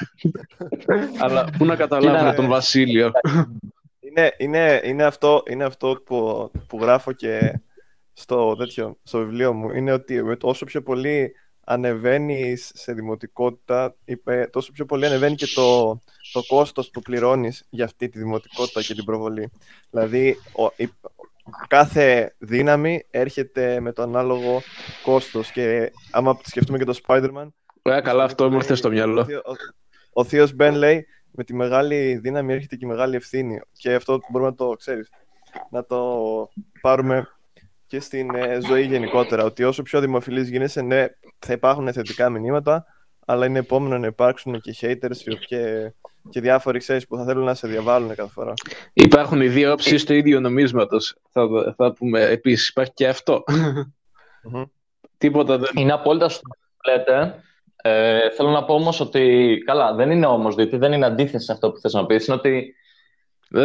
[1.23, 3.11] Αλλά πού να καταλάβουν τον Βασίλειο;
[4.01, 7.61] Είναι, είναι, είναι, αυτό, είναι αυτό που, που γράφω και
[8.13, 9.71] στο, τέτοιο, στο βιβλίο μου.
[9.71, 11.33] Είναι ότι όσο πιο πολύ
[11.69, 16.01] ανεβαίνεις σε δημοτικότητα, είπε, τόσο πιο πολύ ανεβαίνει και το,
[16.33, 19.51] το κόστος που πληρώνεις για αυτή τη δημοτικότητα και την προβολή.
[19.91, 20.89] Δηλαδή, ο, η,
[21.67, 24.63] κάθε δύναμη έρχεται με το ανάλογο
[25.03, 27.49] κόστος και άμα σκεφτούμε και το Spider-Man...
[27.83, 29.21] Ωραία, καλά, αυτό μου ήρθε στο μυαλό.
[29.21, 29.55] Ο, ο,
[30.13, 33.61] ο θείος Μπεν λέει, με τη μεγάλη δύναμη έρχεται και η μεγάλη ευθύνη.
[33.73, 35.11] Και αυτό μπορούμε να το, ξέρεις,
[35.71, 36.01] να το
[36.81, 37.29] πάρουμε
[37.87, 39.45] και στην ε, ζωή γενικότερα.
[39.45, 41.07] Ότι όσο πιο δημοφιλής γίνεσαι, ναι,
[41.39, 42.85] θα υπάρχουν θετικά μηνύματα,
[43.27, 45.93] αλλά είναι επόμενο να υπάρξουν και haters και,
[46.31, 48.53] και διάφοροι ξέρεις που θα θέλουν να σε διαβάλουν κάθε φορά.
[48.93, 51.17] Υπάρχουν οι δύο όψεις του ίδιου νομίσματος.
[51.31, 51.47] Θα,
[51.77, 52.69] θα πούμε επίσης.
[52.69, 53.45] Υπάρχει και αυτό.
[55.19, 55.69] Τίποτα δεν.
[55.75, 56.43] Είναι απόλυτα στο
[56.87, 57.41] λέτε.
[57.83, 59.57] Ε, θέλω να πω όμως ότι.
[59.67, 62.27] Καλά, δεν είναι όμως, διότι δεν είναι αντίθεση σε αυτό που θες να πεις.
[62.27, 62.75] Είναι ότι.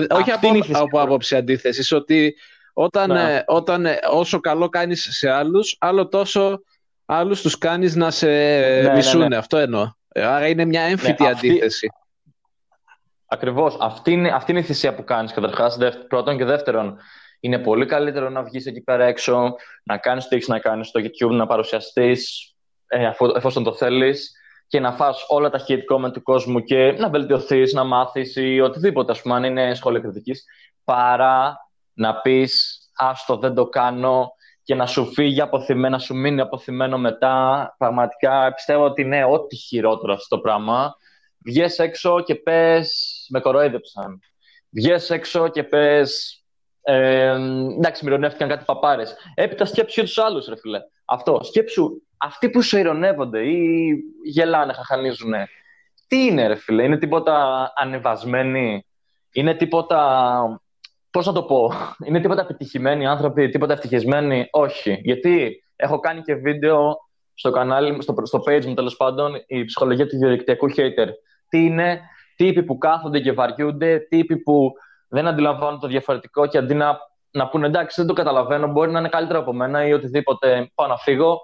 [0.10, 2.36] Όχι από, από άποψη αντίθεσης, ότι
[2.74, 3.36] όταν, ναι.
[3.36, 6.62] ε, όταν ε, όσο καλό κάνεις σε άλλους, άλλο τόσο
[7.06, 9.28] άλλους τους κάνεις να σε ναι, ναι μισούνε.
[9.28, 9.92] Ναι, Αυτό εννοώ.
[10.16, 11.88] Άρα είναι μια έμφυτη ναι, αντίθεση.
[13.26, 13.78] Ακριβώς.
[13.80, 15.78] Αυτή είναι, αυτή είναι η θυσία που κάνεις καταρχάς.
[16.08, 16.98] Πρώτον και δεύτερον,
[17.40, 21.00] είναι πολύ καλύτερο να βγεις εκεί πέρα έξω, να κάνεις το έχεις να κάνεις στο
[21.04, 22.52] YouTube, να παρουσιαστείς
[22.88, 24.32] ε, εφόσον το θέλεις
[24.68, 28.60] και να φας όλα τα hit comment του κόσμου και να βελτιωθείς, να μάθεις ή
[28.60, 30.46] οτιδήποτε, ας πούμε, αν είναι σχόλια κριτικής,
[30.84, 31.58] παρά
[32.02, 34.32] να πεις «Άστο, δεν το κάνω,
[34.64, 37.76] και να σου φύγει αποθυμένο, να σου μείνει αποθυμένο μετά.
[37.78, 40.96] Πραγματικά πιστεύω ότι είναι ό,τι χειρότερο αυτό το πράγμα.
[41.46, 44.20] Βγες έξω και πες με κοροϊδεψαν.
[44.70, 46.42] Βγες έξω και πες
[46.82, 47.30] ε,
[47.78, 49.16] εντάξει, μοιρονεύτηκαν κάτι παπάρες.
[49.36, 50.80] Έπειτα σκέψου για τους άλλους, ρε φίλε.
[51.06, 51.40] Αυτό.
[51.44, 55.34] Σκέψου αυτοί που σε ειρωνεύονται ή γελάνε, χαχανίζουν.
[56.08, 58.86] Τι είναι, ρε φίλε, είναι τίποτα ανεβασμένοι,
[59.32, 60.62] είναι τίποτα.
[61.12, 61.72] Πώς να το πω,
[62.06, 64.48] είναι τίποτα επιτυχημένοι άνθρωποι, τίποτα ευτυχισμένοι.
[64.52, 65.00] Όχι.
[65.04, 66.98] Γιατί έχω κάνει και βίντεο
[67.34, 71.08] στο κανάλι, στο, στο page μου τέλος πάντων, η ψυχολογία του διαδικτυακού hater.
[71.50, 72.02] Τι είναι,
[72.36, 74.72] τύποι που κάθονται και βαριούνται, τύποι που
[75.08, 76.98] δεν αντιλαμβάνουν το διαφορετικό και αντί να,
[77.32, 80.88] να πούνε εντάξει, δεν το καταλαβαίνω, μπορεί να είναι καλύτερο από μένα ή οτιδήποτε, πάω
[80.88, 81.40] να φύγω.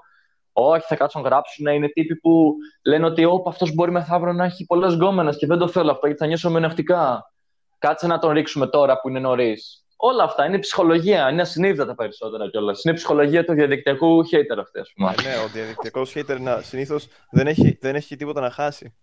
[0.51, 1.67] Όχι, θα κάτσουν να γράψουν.
[1.67, 5.67] Είναι τύποι που λένε ότι αυτός μπορεί μεθαύριο να έχει πολλές γκόμενες και δεν το
[5.67, 7.32] θέλω αυτό γιατί θα νιώσω μενευτικά.
[7.79, 9.81] Κάτσε να τον ρίξουμε τώρα που είναι νωρίς.
[9.95, 12.83] Όλα αυτά είναι ψυχολογία, είναι ασυνείδητα τα περισσότερα κιόλας.
[12.83, 15.13] Είναι ψυχολογία του διαδικτυακού hater αυτή, ας πούμε.
[15.23, 18.95] ναι, ο διαδικτυακός hater συνήθως δεν έχει, δεν έχει τίποτα να χάσει.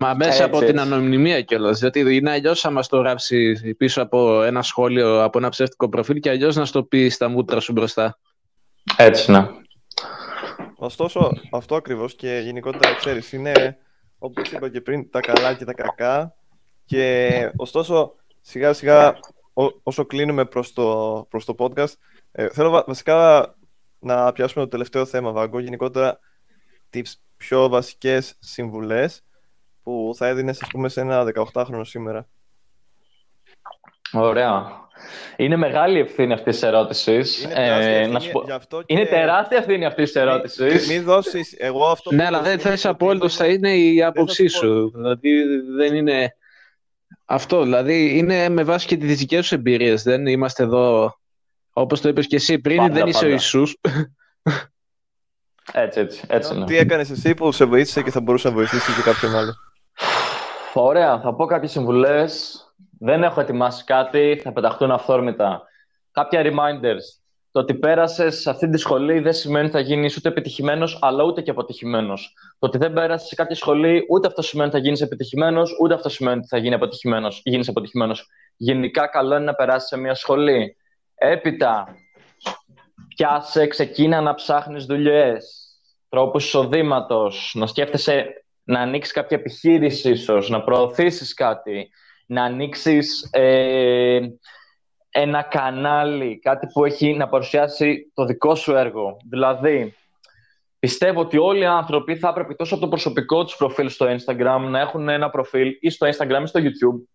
[0.00, 1.80] Μα μέσα από την ανωνυμία κιόλας.
[1.80, 6.30] Γιατί είναι αλλιώς άμα το γράψει πίσω από ένα σχόλιο, από ένα ψεύτικο προφίλ, και
[6.30, 8.18] αλλιώς να στο πει στα μούτρα σου μπροστά.
[8.96, 9.46] Έτσι, ναι.
[10.76, 13.78] Ωστόσο, αυτό ακριβώς και γενικότερα ξέρεις, είναι
[14.18, 16.37] όπως είπα και πριν, τα καλά και τα κακά.
[16.88, 19.18] Και ωστόσο, σιγά σιγά,
[19.82, 21.92] όσο κλείνουμε προς το, προς το podcast,
[22.32, 23.54] ε, θέλω βασικά
[23.98, 25.58] να πιάσουμε το τελευταίο θέμα, Βάγκο.
[25.58, 26.18] Γενικότερα,
[26.90, 29.24] τις πιο βασικές συμβουλές
[29.82, 32.28] που θα έδινες, ας πούμε, σε ένα 18χρονο σήμερα.
[34.12, 34.86] Ωραία.
[35.36, 37.42] Είναι μεγάλη ευθύνη αυτής της ερώτησης.
[37.42, 38.82] Είναι, τεράστια ε, πω...
[38.82, 38.94] και...
[38.94, 40.86] είναι τεράστια ευθύνη αυτής της ερώτησης.
[40.88, 41.54] Μην, μην δώσεις.
[41.58, 44.90] Εγώ αυτό ναι, αλλά δεν θες απόλυτος, θα είναι η άποψή σου.
[44.94, 45.42] Δηλαδή
[45.76, 46.32] δεν είναι.
[47.30, 50.02] Αυτό, δηλαδή είναι με βάση και τις δικές σου εμπειρίες.
[50.02, 51.16] Δεν είμαστε εδώ,
[51.72, 53.76] όπως το είπες και εσύ πριν, πάντα, δεν είσαι ο Ιησούς.
[55.72, 56.24] Έτσι, έτσι.
[56.28, 56.64] έτσι ναι.
[56.64, 59.54] Τι έκανες εσύ που σε βοήθησε και θα μπορούσε να βοηθήσει και κάποιον άλλο;
[60.74, 62.62] Ωραία, θα πω κάποιες συμβουλές.
[62.98, 65.62] Δεν έχω ετοιμάσει κάτι, θα πεταχτούν αυθόρμητα.
[66.12, 67.27] Κάποια reminders.
[67.50, 71.24] Το ότι πέρασες σε αυτή τη σχολή δεν σημαίνει ότι θα γίνεις ούτε επιτυχημένος, αλλά
[71.24, 72.34] ούτε και αποτυχημένος.
[72.58, 75.94] Το ότι δεν πέρασες σε κάποια σχολή, ούτε αυτό σημαίνει ότι θα γίνεις επιτυχημένος, ούτε
[75.94, 77.40] αυτό σημαίνει ότι θα γίνει αποτυχημένος.
[77.44, 78.28] Γίνεις αποτυχημένος.
[78.56, 80.76] Γενικά, καλό είναι να περάσεις σε μια σχολή.
[81.14, 81.96] Έπειτα,
[83.16, 85.68] πιάσε, ξεκίνα να ψάχνεις δουλειές,
[86.08, 88.26] τρόπους εισοδήματος, να σκέφτεσαι
[88.64, 91.90] να ανοίξεις κάποια επιχείρηση ίσως, να προωθήσεις κάτι,
[92.26, 94.20] να ανοίξεις ε,
[95.20, 99.16] ένα κανάλι, κάτι που έχει να παρουσιάσει το δικό σου έργο.
[99.28, 99.94] Δηλαδή,
[100.78, 104.60] πιστεύω ότι όλοι οι άνθρωποι θα έπρεπε τόσο από το προσωπικό τους προφίλ στο Instagram
[104.68, 107.06] να έχουν ένα προφίλ ή στο Instagram ή στο YouTube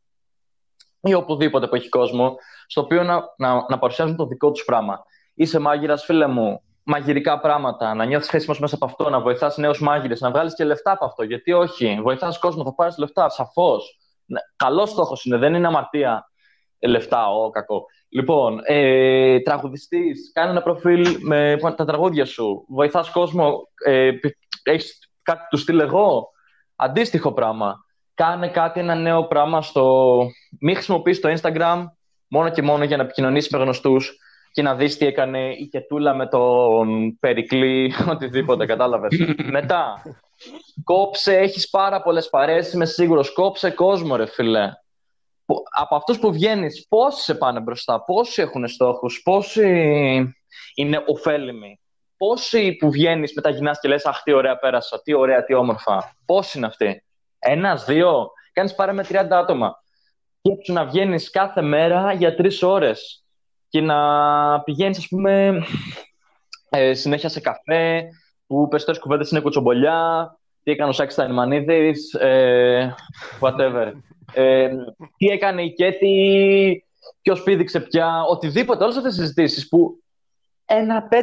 [1.02, 2.36] ή οπουδήποτε που έχει κόσμο,
[2.68, 5.04] στο οποίο να, να, να παρουσιάζουν το δικό τους πράγμα.
[5.34, 9.82] Είσαι μάγειρας, φίλε μου, μαγειρικά πράγματα, να νιώθεις χρήσιμος μέσα από αυτό, να βοηθάς νέους
[9.82, 11.24] μάγειρες, να βγάλεις και λεφτά από αυτό.
[11.24, 13.98] Γιατί όχι, βοηθάς κόσμο, θα πάρεις λεφτά, σαφώς.
[14.26, 16.33] Ναι, Καλός στόχος είναι, δεν είναι αμαρτία ε,
[16.88, 17.86] λεφτά, ο κακό.
[18.10, 22.66] Λοιπόν, ε, τραγουδιστής, κάνε ένα προφίλ με τα τραγούδια σου.
[22.70, 24.12] Βοηθάς κόσμο, ε,
[24.64, 26.32] έχεις κάτι του στείλω εγώ;
[26.76, 27.86] Αντίστοιχο πράγμα.
[28.14, 30.18] Κάνε κάτι, ένα νέο πράγμα στο.
[30.60, 31.86] Μην χρησιμοποιείς το Instagram
[32.28, 34.18] μόνο και μόνο για να επικοινωνήσεις με γνωστούς
[34.52, 39.36] και να δεις τι έκανε η Κετούλα με τον Περικλή, οτιδήποτε, κατάλαβες.
[39.44, 40.02] Μετά,
[40.84, 44.72] κόψε, έχεις πάρα πολλές παρέες, είμαι σίγουρος, κόψε κόσμο ρε φίλε.
[45.70, 49.68] Από αυτούς που βγαίνεις, πόσοι σε πάνε μπροστά, πόσοι έχουν στόχους, πόσοι
[50.76, 51.80] είναι ωφέλιμοι.
[52.18, 56.16] Πόσοι που βγαίνεις μετά γυρνάς και λες: Αχ, τι ωραία πέρασα, τι ωραία, τι όμορφα.
[56.26, 57.04] Πόσοι είναι αυτοί;
[57.40, 58.32] Ένας, δύο.
[58.54, 59.84] Κάνεις πάρε με 30 άτομα.
[60.42, 63.24] Και να βγαίνεις κάθε μέρα για τρεις ώρες
[63.70, 65.64] και να πηγαίνεις, ας πούμε,
[66.70, 68.10] ε, συνέχεια σε καφέ,
[68.48, 72.96] που περισσότερες κουβέντες είναι κουτσομπολιά, τι έκανε ο Σάκης Στανιμανίδης, ε,
[73.40, 73.92] whatever.
[74.34, 74.70] Ε,
[75.18, 76.86] τι έκανε η Κέτη,
[77.22, 80.04] ποιος πήδηξε πια, οτιδήποτε, όλες αυτές τις συζητήσεις που
[80.66, 81.16] ένα 5%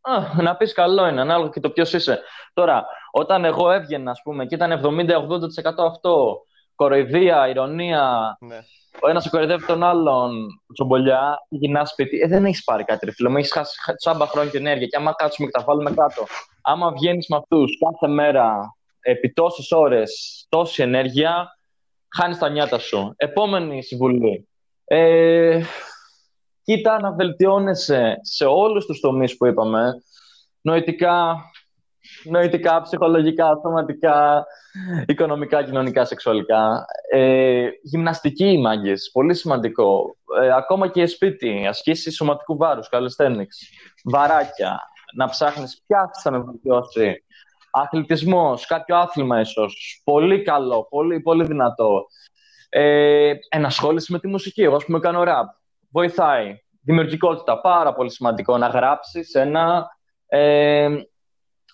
[0.00, 2.20] α, να πεις καλό είναι, ανάλογα και το ποιος είσαι.
[2.52, 6.42] Τώρα, όταν εγώ έβγαινα, ας πούμε, και ήταν 70-80% αυτό,
[6.82, 8.58] κοροϊδία, ηρωνία, ναι
[9.00, 12.20] ο ένας κορυδεύει τον άλλον τσομπολιά, γυρνά σπίτι.
[12.20, 13.28] Ε, δεν έχεις πάρει κάτι, ρε φίλε.
[13.28, 14.86] Μου έχεις χάσει τσάμπα χρόνια και ενέργεια.
[14.86, 16.26] Και άμα κάτσουμε και τα βάλουμε κάτω,
[16.62, 21.58] άμα βγαίνεις με αυτούς κάθε μέρα επί τόσες ώρες τόση ενέργεια,
[22.16, 23.14] χάνεις τα νιάτα σου.
[23.16, 24.48] Επόμενη συμβουλή.
[24.84, 25.62] Ε,
[26.62, 29.92] κοίτα να βελτιώνεσαι σε όλους τους τομείς που είπαμε.
[30.60, 31.36] Νοητικά,
[32.24, 34.46] νοητικά, ψυχολογικά, σωματικά,
[35.06, 36.84] οικονομικά, κοινωνικά, σεξουαλικά.
[37.10, 40.16] Ε, γυμναστική οι μάγκες, πολύ σημαντικό.
[40.42, 43.56] Ε, ακόμα και σπίτι, ασκήσεις σωματικού βάρους, calisthenics,
[44.04, 44.80] βαράκια,
[45.16, 47.24] να ψάχνεις ποια θα με βελτιώσει.
[47.70, 52.06] Αθλητισμός, κάποιο άθλημα ίσως, πολύ καλό, πολύ, πολύ δυνατό.
[52.68, 55.46] Ε, ενασχόληση με τη μουσική, εγώ ας πούμε κάνω ραπ,
[55.90, 56.56] βοηθάει.
[56.84, 59.86] Δημιουργικότητα, πάρα πολύ σημαντικό, να γράψεις ένα
[60.26, 60.88] ε,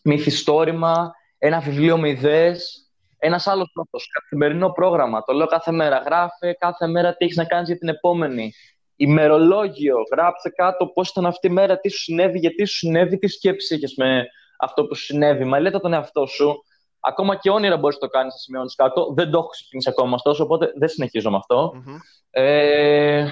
[0.08, 5.24] μυθιστόρημα, ένα βιβλίο με ιδέες, ένας άλλος τρόπος, καθημερινό πρόγραμμα.
[5.24, 5.98] Το λέω κάθε μέρα.
[5.98, 8.52] Γράφε κάθε μέρα τι έχεις να κάνεις για την επόμενη.
[8.96, 9.96] Ημερολόγιο.
[10.12, 13.74] Γράψε κάτω πώς ήταν αυτή η μέρα, τι σου συνέβη, γιατί σου συνέβη, τι σκέψη
[13.74, 14.26] είχε με
[14.58, 15.44] αυτό που σου συνέβη.
[15.44, 16.64] Μα λέτε τον εαυτό σου.
[17.00, 19.12] Ακόμα και όνειρα μπορείς να το κάνεις, να σημειώνεις κάτω.
[19.16, 21.72] Δεν το έχω ξεκινήσει ακόμα ωστόσο, οπότε δεν συνεχίζω με αυτό.
[21.74, 21.96] Mm-hmm.
[22.30, 23.26] Ε...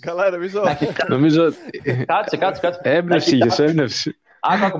[0.00, 0.62] Καλά, νομίζω.
[1.08, 1.52] νομίζω.
[2.06, 2.80] Κάτσε, κάτσε, κάτσε.
[2.82, 4.20] Έμπνευση, είχες έμπνευση.
[4.40, 4.78] Άκου,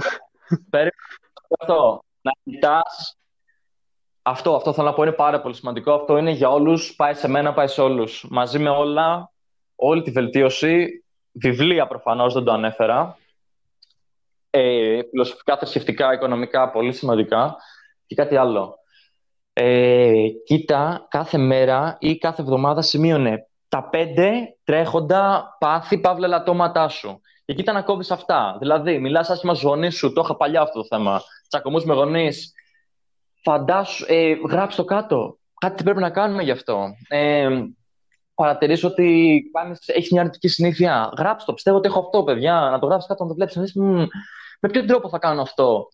[1.61, 2.01] αυτό.
[2.21, 3.17] Να κοιτάς.
[4.23, 5.93] Αυτό, αυτό θέλω να πω είναι πάρα πολύ σημαντικό.
[5.93, 6.95] Αυτό είναι για όλους.
[6.97, 8.27] Πάει σε μένα, πάει σε όλους.
[8.31, 9.33] Μαζί με όλα,
[9.75, 11.05] όλη τη βελτίωση.
[11.33, 13.19] Βιβλία προφανώς δεν το ανέφερα.
[14.51, 17.57] Ε, φιλοσοφικά, θρησκευτικά, οικονομικά, πολύ σημαντικά.
[18.07, 18.79] Και κάτι άλλο.
[19.53, 27.21] Ε, κοίτα κάθε μέρα ή κάθε εβδομάδα σημείωνε τα πέντε τρέχοντα πάθη παύλα λατώματά σου.
[27.45, 28.57] Και κοίτα να κόβεις αυτά.
[28.59, 30.13] Δηλαδή, μιλάς άσχημα στου γονεί σου.
[30.13, 31.23] Το είχα παλιά αυτό το θέμα.
[31.49, 32.53] Τσακωμούς με γονείς.
[33.43, 35.39] Φαντάσου, ε, γράψει το κάτω.
[35.61, 36.89] Κάτι πρέπει να κάνουμε γι' αυτό.
[37.09, 37.49] Ε,
[38.35, 39.43] παρατηρήσω ότι
[39.87, 41.13] έχεις μια αρνητική συνήθεια.
[41.19, 41.55] Γράψτε το.
[41.55, 42.69] Πιστεύω ότι έχω αυτό, παιδιά.
[42.71, 43.75] Να το γράψεις κάτω, να το βλέπεις.
[43.75, 44.09] Να
[44.61, 45.89] με ποιον τρόπο θα κάνω αυτό.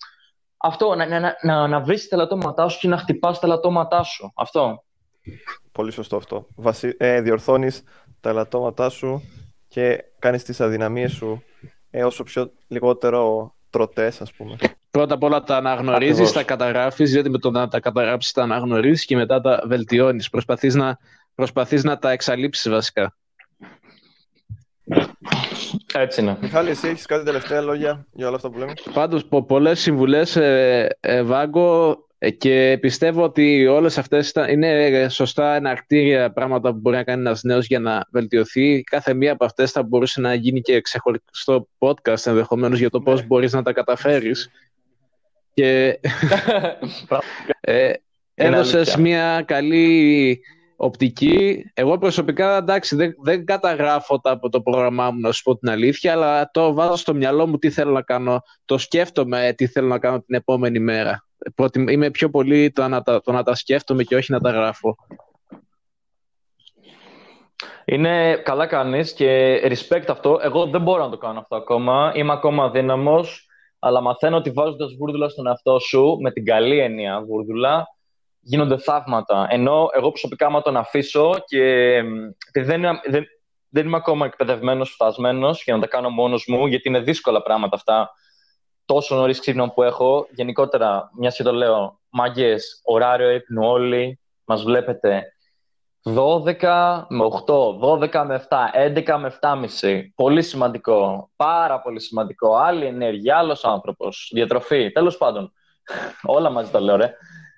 [0.56, 4.32] Αυτό, να, να, να, να βρεις τα λατώματά σου και να χτυπάς τα λατώματά σου.
[4.36, 4.84] Αυτό.
[5.72, 6.46] Πολύ σωστό αυτό.
[6.56, 6.94] Βασι...
[6.98, 7.82] Ε, διορθώνεις
[8.20, 9.22] τα λατώματά σου
[9.68, 11.42] και κάνεις τις αδυναμίες σου
[11.90, 14.56] ε, όσο πιο λιγότερο τροτές, ας πούμε.
[14.92, 19.04] Πρώτα απ' όλα τα αναγνωρίζεις, τα καταγράφεις, γιατί με το να τα καταγράψεις τα αναγνωρίζεις
[19.04, 20.30] και μετά τα βελτιώνεις.
[20.30, 20.98] Προσπαθείς να,
[21.34, 23.16] προσπαθείς να τα εξαλείψεις βασικά.
[25.94, 26.36] Έτσι είναι.
[26.40, 30.36] Μιχάλη, εσύ έχεις κάτι τελευταία λόγια για όλα αυτά που λέμε; Πάντως, πο- πολλές συμβουλές,
[30.36, 36.96] ε, ε, Βάγκο, ε, και πιστεύω ότι όλες αυτές είναι σωστά εναρκτήρια πράγματα που μπορεί
[36.96, 38.82] να κάνει ένας νέος για να βελτιωθεί.
[38.82, 43.20] Κάθε μία από αυτές θα μπορούσε να γίνει και ξεχωριστό podcast ενδεχομένως για το πώς
[43.20, 43.26] ναι.
[43.26, 44.50] μπορείς να τα καταφέρεις.
[45.54, 46.00] Και
[47.60, 47.92] ε,
[48.34, 50.40] έδωσες μια καλή
[50.76, 51.64] οπτική.
[51.74, 55.70] Εγώ προσωπικά, εντάξει, δεν, δεν καταγράφω τα από το πρόγραμμά μου, να σου πω την
[55.70, 58.42] αλήθεια, αλλά το βάζω στο μυαλό μου τι θέλω να κάνω.
[58.64, 61.26] Το σκέφτομαι τι θέλω να κάνω την επόμενη μέρα.
[61.88, 64.96] Είμαι πιο πολύ το να, τα, το να τα σκέφτομαι και όχι να τα γράφω.
[67.84, 70.38] Είναι καλά κάνεις και respect αυτό.
[70.42, 72.12] Εγώ δεν μπορώ να το κάνω αυτό ακόμα.
[72.14, 73.46] Είμαι ακόμα δύναμος,
[73.84, 77.86] αλλά μαθαίνω ότι βάζοντας βούρδουλα στον εαυτό σου, με την καλή έννοια βούρδουλα,
[78.40, 79.46] γίνονται θαύματα.
[79.50, 82.02] Ενώ εγώ προσωπικά, άμα τον αφήσω και
[82.52, 83.24] δεν, δεν,
[83.68, 87.76] δεν είμαι ακόμα εκπαιδευμένος, φτασμένο για να τα κάνω μόνος μου, γιατί είναι δύσκολα πράγματα
[87.76, 88.10] αυτά.
[88.84, 90.26] Τόσο νωρίς ξύπνο που έχω.
[90.30, 95.31] Γενικότερα, μιας και το λέω, μάγκες, ωράριο ύπνου όλοι, μας βλέπετε
[96.04, 99.38] 12 με 8, 12 με 7, 11 με
[99.80, 100.02] 7,5.
[100.14, 101.30] Πολύ σημαντικό.
[101.36, 102.56] Πάρα πολύ σημαντικό.
[102.56, 104.30] Άλλη ενέργεια, άλλος άνθρωπος.
[104.34, 104.92] Διατροφή.
[104.92, 105.52] Τέλος πάντων.
[106.36, 107.14] Όλα μαζί τα λέω, ρε.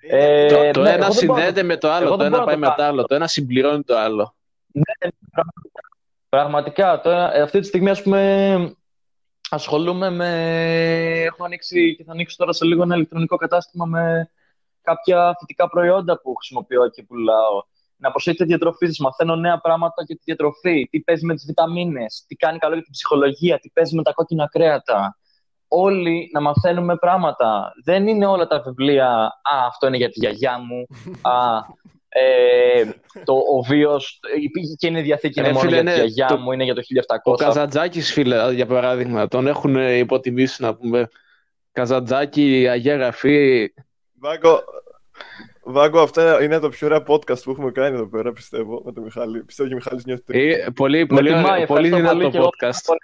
[0.09, 3.03] Ε, το, το ναι, ένα συνδέεται με το άλλο, το ένα πάει με το άλλο,
[3.03, 4.35] το ένα συμπληρώνει το άλλο.
[4.71, 5.11] Ναι,
[6.29, 7.01] πραγματικά.
[7.01, 8.75] Το, αυτή τη στιγμή, ας πούμε,
[9.49, 10.29] ασχολούμαι με...
[11.23, 14.29] Έχω ανοίξει και θα ανοίξω τώρα σε λίγο ένα ηλεκτρονικό κατάστημα με
[14.81, 17.63] κάποια φυτικά προϊόντα που χρησιμοποιώ και πουλάω.
[17.97, 18.97] Να προσέχετε διατροφή σας.
[18.97, 20.87] Μαθαίνω νέα πράγματα για τη διατροφή.
[20.89, 24.13] Τι παίζει με τις βιταμίνες, τι κάνει καλό για την ψυχολογία, τι παίζει με τα
[24.13, 25.17] κόκκινα κρέατα
[25.67, 27.73] όλοι να μαθαίνουμε πράγματα.
[27.83, 30.87] Δεν είναι όλα τα βιβλία «Α, αυτό είναι για τη γιαγιά μου»,
[31.21, 31.33] «Α,
[32.09, 32.83] ε,
[33.23, 34.19] το, ο βίος
[34.77, 37.17] και είναι διαθήκη είναι μόνο για τη γιαγιά το, μου, είναι για το 1700».
[37.23, 41.09] Ο Καζαντζάκης, φίλε, για παράδειγμα, τον έχουν υποτιμήσει, να πούμε.
[41.71, 43.73] Καζαντζάκη, Αγία Γραφή.
[44.19, 44.63] Βάγκο,
[45.67, 49.03] Βάγκο, αυτό είναι το πιο ωραία podcast που έχουμε κάνει εδώ πέρα, πιστεύω, με τον
[49.03, 49.43] Μιχάλη.
[49.43, 50.23] Πιστεύω και ο Μιχάλης νιώθει.
[50.39, 52.95] Ε, πολύ, πολύ, πολύ, πολύ δυνατό podcast.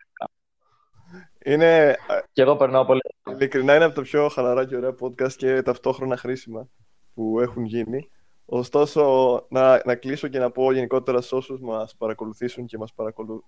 [1.46, 1.98] Είναι...
[2.32, 3.02] Και εγώ περνάω πολύ.
[3.30, 6.68] Ειλικρινά είναι από τα πιο χαλαρά και ωραία podcast και ταυτόχρονα χρήσιμα
[7.14, 8.10] που έχουν γίνει.
[8.46, 13.44] Ωστόσο, να, να κλείσω και να πω γενικότερα σε όσους μας παρακολουθήσουν και μας παρακολου...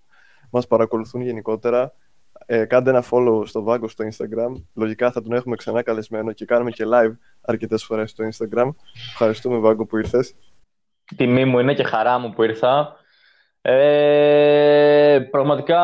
[0.50, 1.94] μας παρακολουθούν γενικότερα.
[2.46, 4.64] Ε, κάντε ένα follow στο Βάγκο στο Instagram.
[4.74, 8.70] Λογικά θα τον έχουμε ξανά καλεσμένο και κάνουμε και live αρκετές φορές στο Instagram.
[9.12, 10.36] Ευχαριστούμε, Βάγκο, που ήρθες.
[11.16, 12.96] Τιμή μου είναι και χαρά μου που ήρθα.
[13.62, 15.82] Ε, πραγματικά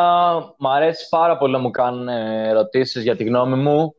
[0.58, 3.94] μου αρέσει πάρα πολύ να μου κάνουν ερωτήσεις για τη γνώμη μου.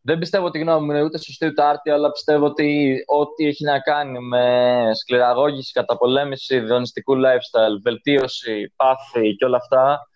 [0.00, 3.46] δεν πιστεύω ότι η γνώμη μου είναι ούτε σωστή ούτε άρτια, αλλά πιστεύω ότι ό,τι
[3.46, 10.08] έχει να κάνει με σκληραγώγηση, καταπολέμηση, διονυστικού lifestyle, βελτίωση, πάθη και όλα αυτά,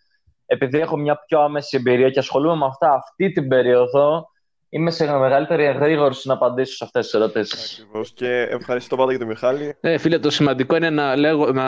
[0.46, 4.26] επειδή έχω μια πιο άμεση εμπειρία και ασχολούμαι με αυτά αυτή την περίοδο,
[4.68, 7.78] είμαι σε μεγαλύτερη εγρήγορση να απαντήσω σε αυτές τις ερωτήσεις.
[7.78, 8.12] Ακριβώς.
[8.12, 9.76] Και ευχαριστώ πάντα για τον Μιχάλη.
[9.80, 11.66] Ε, φίλε, το σημαντικό είναι να, λέγω, να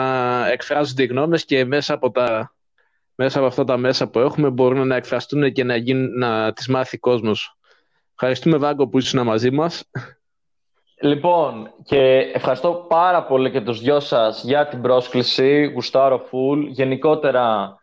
[0.51, 2.53] εκφράζονται οι γνώμες και μέσα από, τα,
[3.15, 6.67] μέσα από αυτά τα μέσα που έχουμε μπορούν να εκφραστούν και να, γίνουν, να τις
[6.67, 7.57] μάθει ο κόσμος.
[8.11, 9.83] Ευχαριστούμε, Βάγκο, που ήσουν μαζί μας.
[11.01, 15.63] Λοιπόν, και ευχαριστώ πάρα πολύ και τους δυο σας για την πρόσκληση.
[15.63, 16.67] Γουστάρω Φουλ.
[16.67, 17.77] Γενικότερα,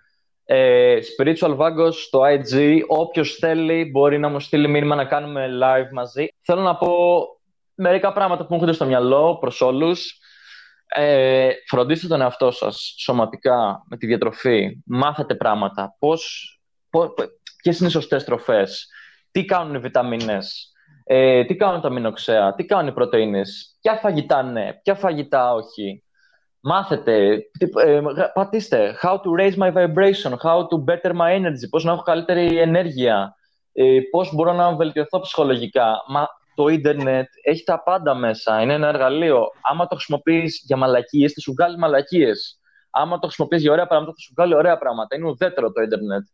[0.55, 2.81] ε, Spiritual Vagos στο IG.
[2.87, 6.29] Όποιος θέλει μπορεί να μου στείλει μήνυμα να κάνουμε live μαζί.
[6.43, 6.97] Θέλω να πω
[7.75, 10.19] μερικά πράγματα που μου έρχονται στο μυαλό προς όλους.
[10.87, 14.83] Ε, φροντίστε τον εαυτό σας σωματικά με τη διατροφή.
[14.85, 15.97] Μάθετε πράγματα.
[15.99, 16.51] Πώς,
[16.91, 17.15] πώς,
[17.63, 18.89] ποιες είναι οι σωστές τροφές.
[19.31, 20.73] Τι κάνουν οι βιταμίνες.
[21.05, 22.55] Ε, τι κάνουν τα μηνοξέα.
[22.55, 23.79] Τι κάνουν οι πρωτεΐνες.
[23.81, 24.73] Ποια φαγητά ναι.
[24.83, 26.03] Ποια φαγητά όχι.
[26.65, 27.39] Μάθετε,
[27.85, 28.01] ε,
[28.35, 32.59] πατήστε how to raise my vibration, how to better my energy, πώς να έχω καλύτερη
[32.59, 33.37] ενέργεια,
[33.73, 36.03] ε, πώς μπορώ να βελτιωθώ ψυχολογικά.
[36.09, 39.47] Μα το ίντερνετ έχει τα πάντα μέσα, είναι ένα εργαλείο.
[39.63, 42.61] Άμα το χρησιμοποιείς για μαλακίες, θα σου βγάλει μαλακίες.
[42.91, 45.17] Άμα το χρησιμοποιείς για ωραία πράγματα, θα σου βγάλει ωραία πράγματα.
[45.17, 46.27] Είναι ουδέτερο το ίντερνετ.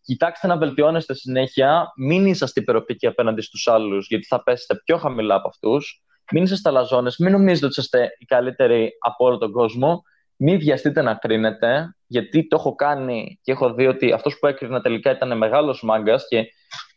[0.00, 5.34] Κοιτάξτε να βελτιώνεστε συνέχεια, μην είσαστε υπεροπτικοί απέναντι στους άλλους, γιατί θα πέσετε πιο χαμηλά
[5.34, 6.02] από αυτούς
[6.32, 10.02] μην είστε λαζόνε, μην νομίζετε ότι είστε οι καλύτεροι από όλο τον κόσμο.
[10.36, 14.80] Μην βιαστείτε να κρίνετε, γιατί το έχω κάνει και έχω δει ότι αυτός που έκρινα
[14.80, 16.44] τελικά ήταν μεγάλος μάγκας και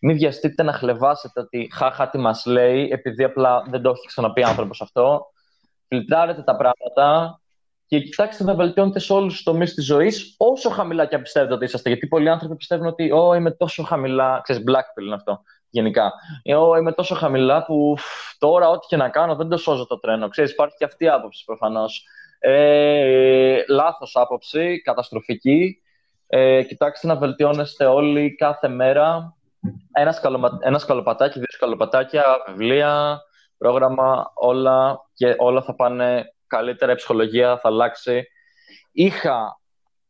[0.01, 4.43] μην βιαστείτε να χλεβάσετε ότι χάχα τι μας λέει, επειδή απλά δεν το έχει ξαναπεί
[4.43, 5.25] άνθρωπος αυτό.
[5.87, 7.39] Φιλτράρετε τα πράγματα
[7.85, 11.53] και κοιτάξτε να βελτιώνετε σε όλους τους τομείς της ζωής, όσο χαμηλά και αν πιστεύετε
[11.53, 11.89] ότι είσαστε.
[11.89, 14.39] Γιατί πολλοί άνθρωποι πιστεύουν ότι, Ω, είμαι τόσο χαμηλά.
[14.43, 15.41] Ξέρεις, blackpill είναι αυτό
[15.71, 16.11] γενικά.
[16.43, 17.97] Εγώ είμαι τόσο χαμηλά που
[18.37, 20.27] τώρα ό,τι και να κάνω δεν το σώζω το τρένο.
[20.27, 22.05] Ξέρεις, υπάρχει και αυτή η άποψη προφανώς.
[22.39, 25.81] Ε, λάθος άποψη, καταστροφική.
[26.27, 29.35] Ε, κοιτάξτε να βελτιώνεστε όλοι κάθε μέρα.
[29.91, 30.57] Ένα, σκαλωμα...
[30.61, 33.21] ένα σκαλοπατάκι, δύο σκαλοπατάκια, βιβλία,
[33.57, 38.23] πρόγραμμα, όλα και όλα θα πάνε καλύτερα, η ψυχολογία θα αλλάξει.
[38.91, 39.59] Είχα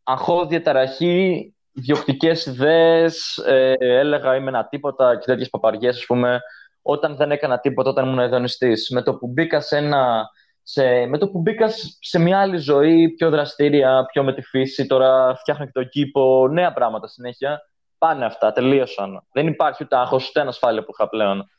[0.03, 6.41] αγχώδια ταραχή διοκτικέ ιδέες, ε, έλεγα είμαι ένα τίποτα και τέτοιες παπαριές, ας πούμε,
[6.82, 8.89] όταν δεν έκανα τίποτα, όταν ήμουν ειδονιστής.
[8.89, 10.30] Με το που μπήκα σε ένα.
[10.63, 11.67] Σε, με το που μπήκα
[11.99, 16.47] σε μια άλλη ζωή, πιο δραστήρια, πιο με τη φύση, τώρα φτιάχνω και το κήπο,
[16.47, 17.61] νέα πράγματα συνέχεια.
[17.97, 19.28] Πάνε αυτά, τελείωσαν.
[19.32, 21.49] Δεν υπάρχει ούτε άγχος, ούτε ανασφάλεια που είχα πλέον.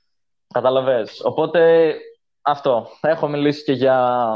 [0.54, 1.20] Καταλαβες.
[1.24, 1.94] Οπότε
[2.42, 2.88] αυτό.
[3.00, 4.34] Έχω μιλήσει και για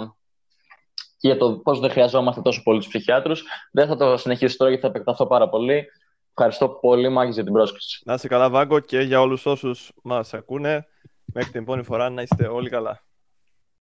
[1.18, 3.44] και για το πώς δεν χρειαζόμαστε τόσο πολύ τους ψυχιάτρους.
[3.72, 5.86] Δεν θα το συνεχίσω τώρα γιατί θα επεκταθώ πάρα πολύ.
[6.30, 8.02] Ευχαριστώ πολύ, Μάκης, για την πρόσκληση.
[8.04, 10.86] Να είστε καλά, Βάγκο, και για όλους όσους μας ακούνε.
[11.24, 13.05] Μέχρι την επόμενη φορά να είστε όλοι καλά.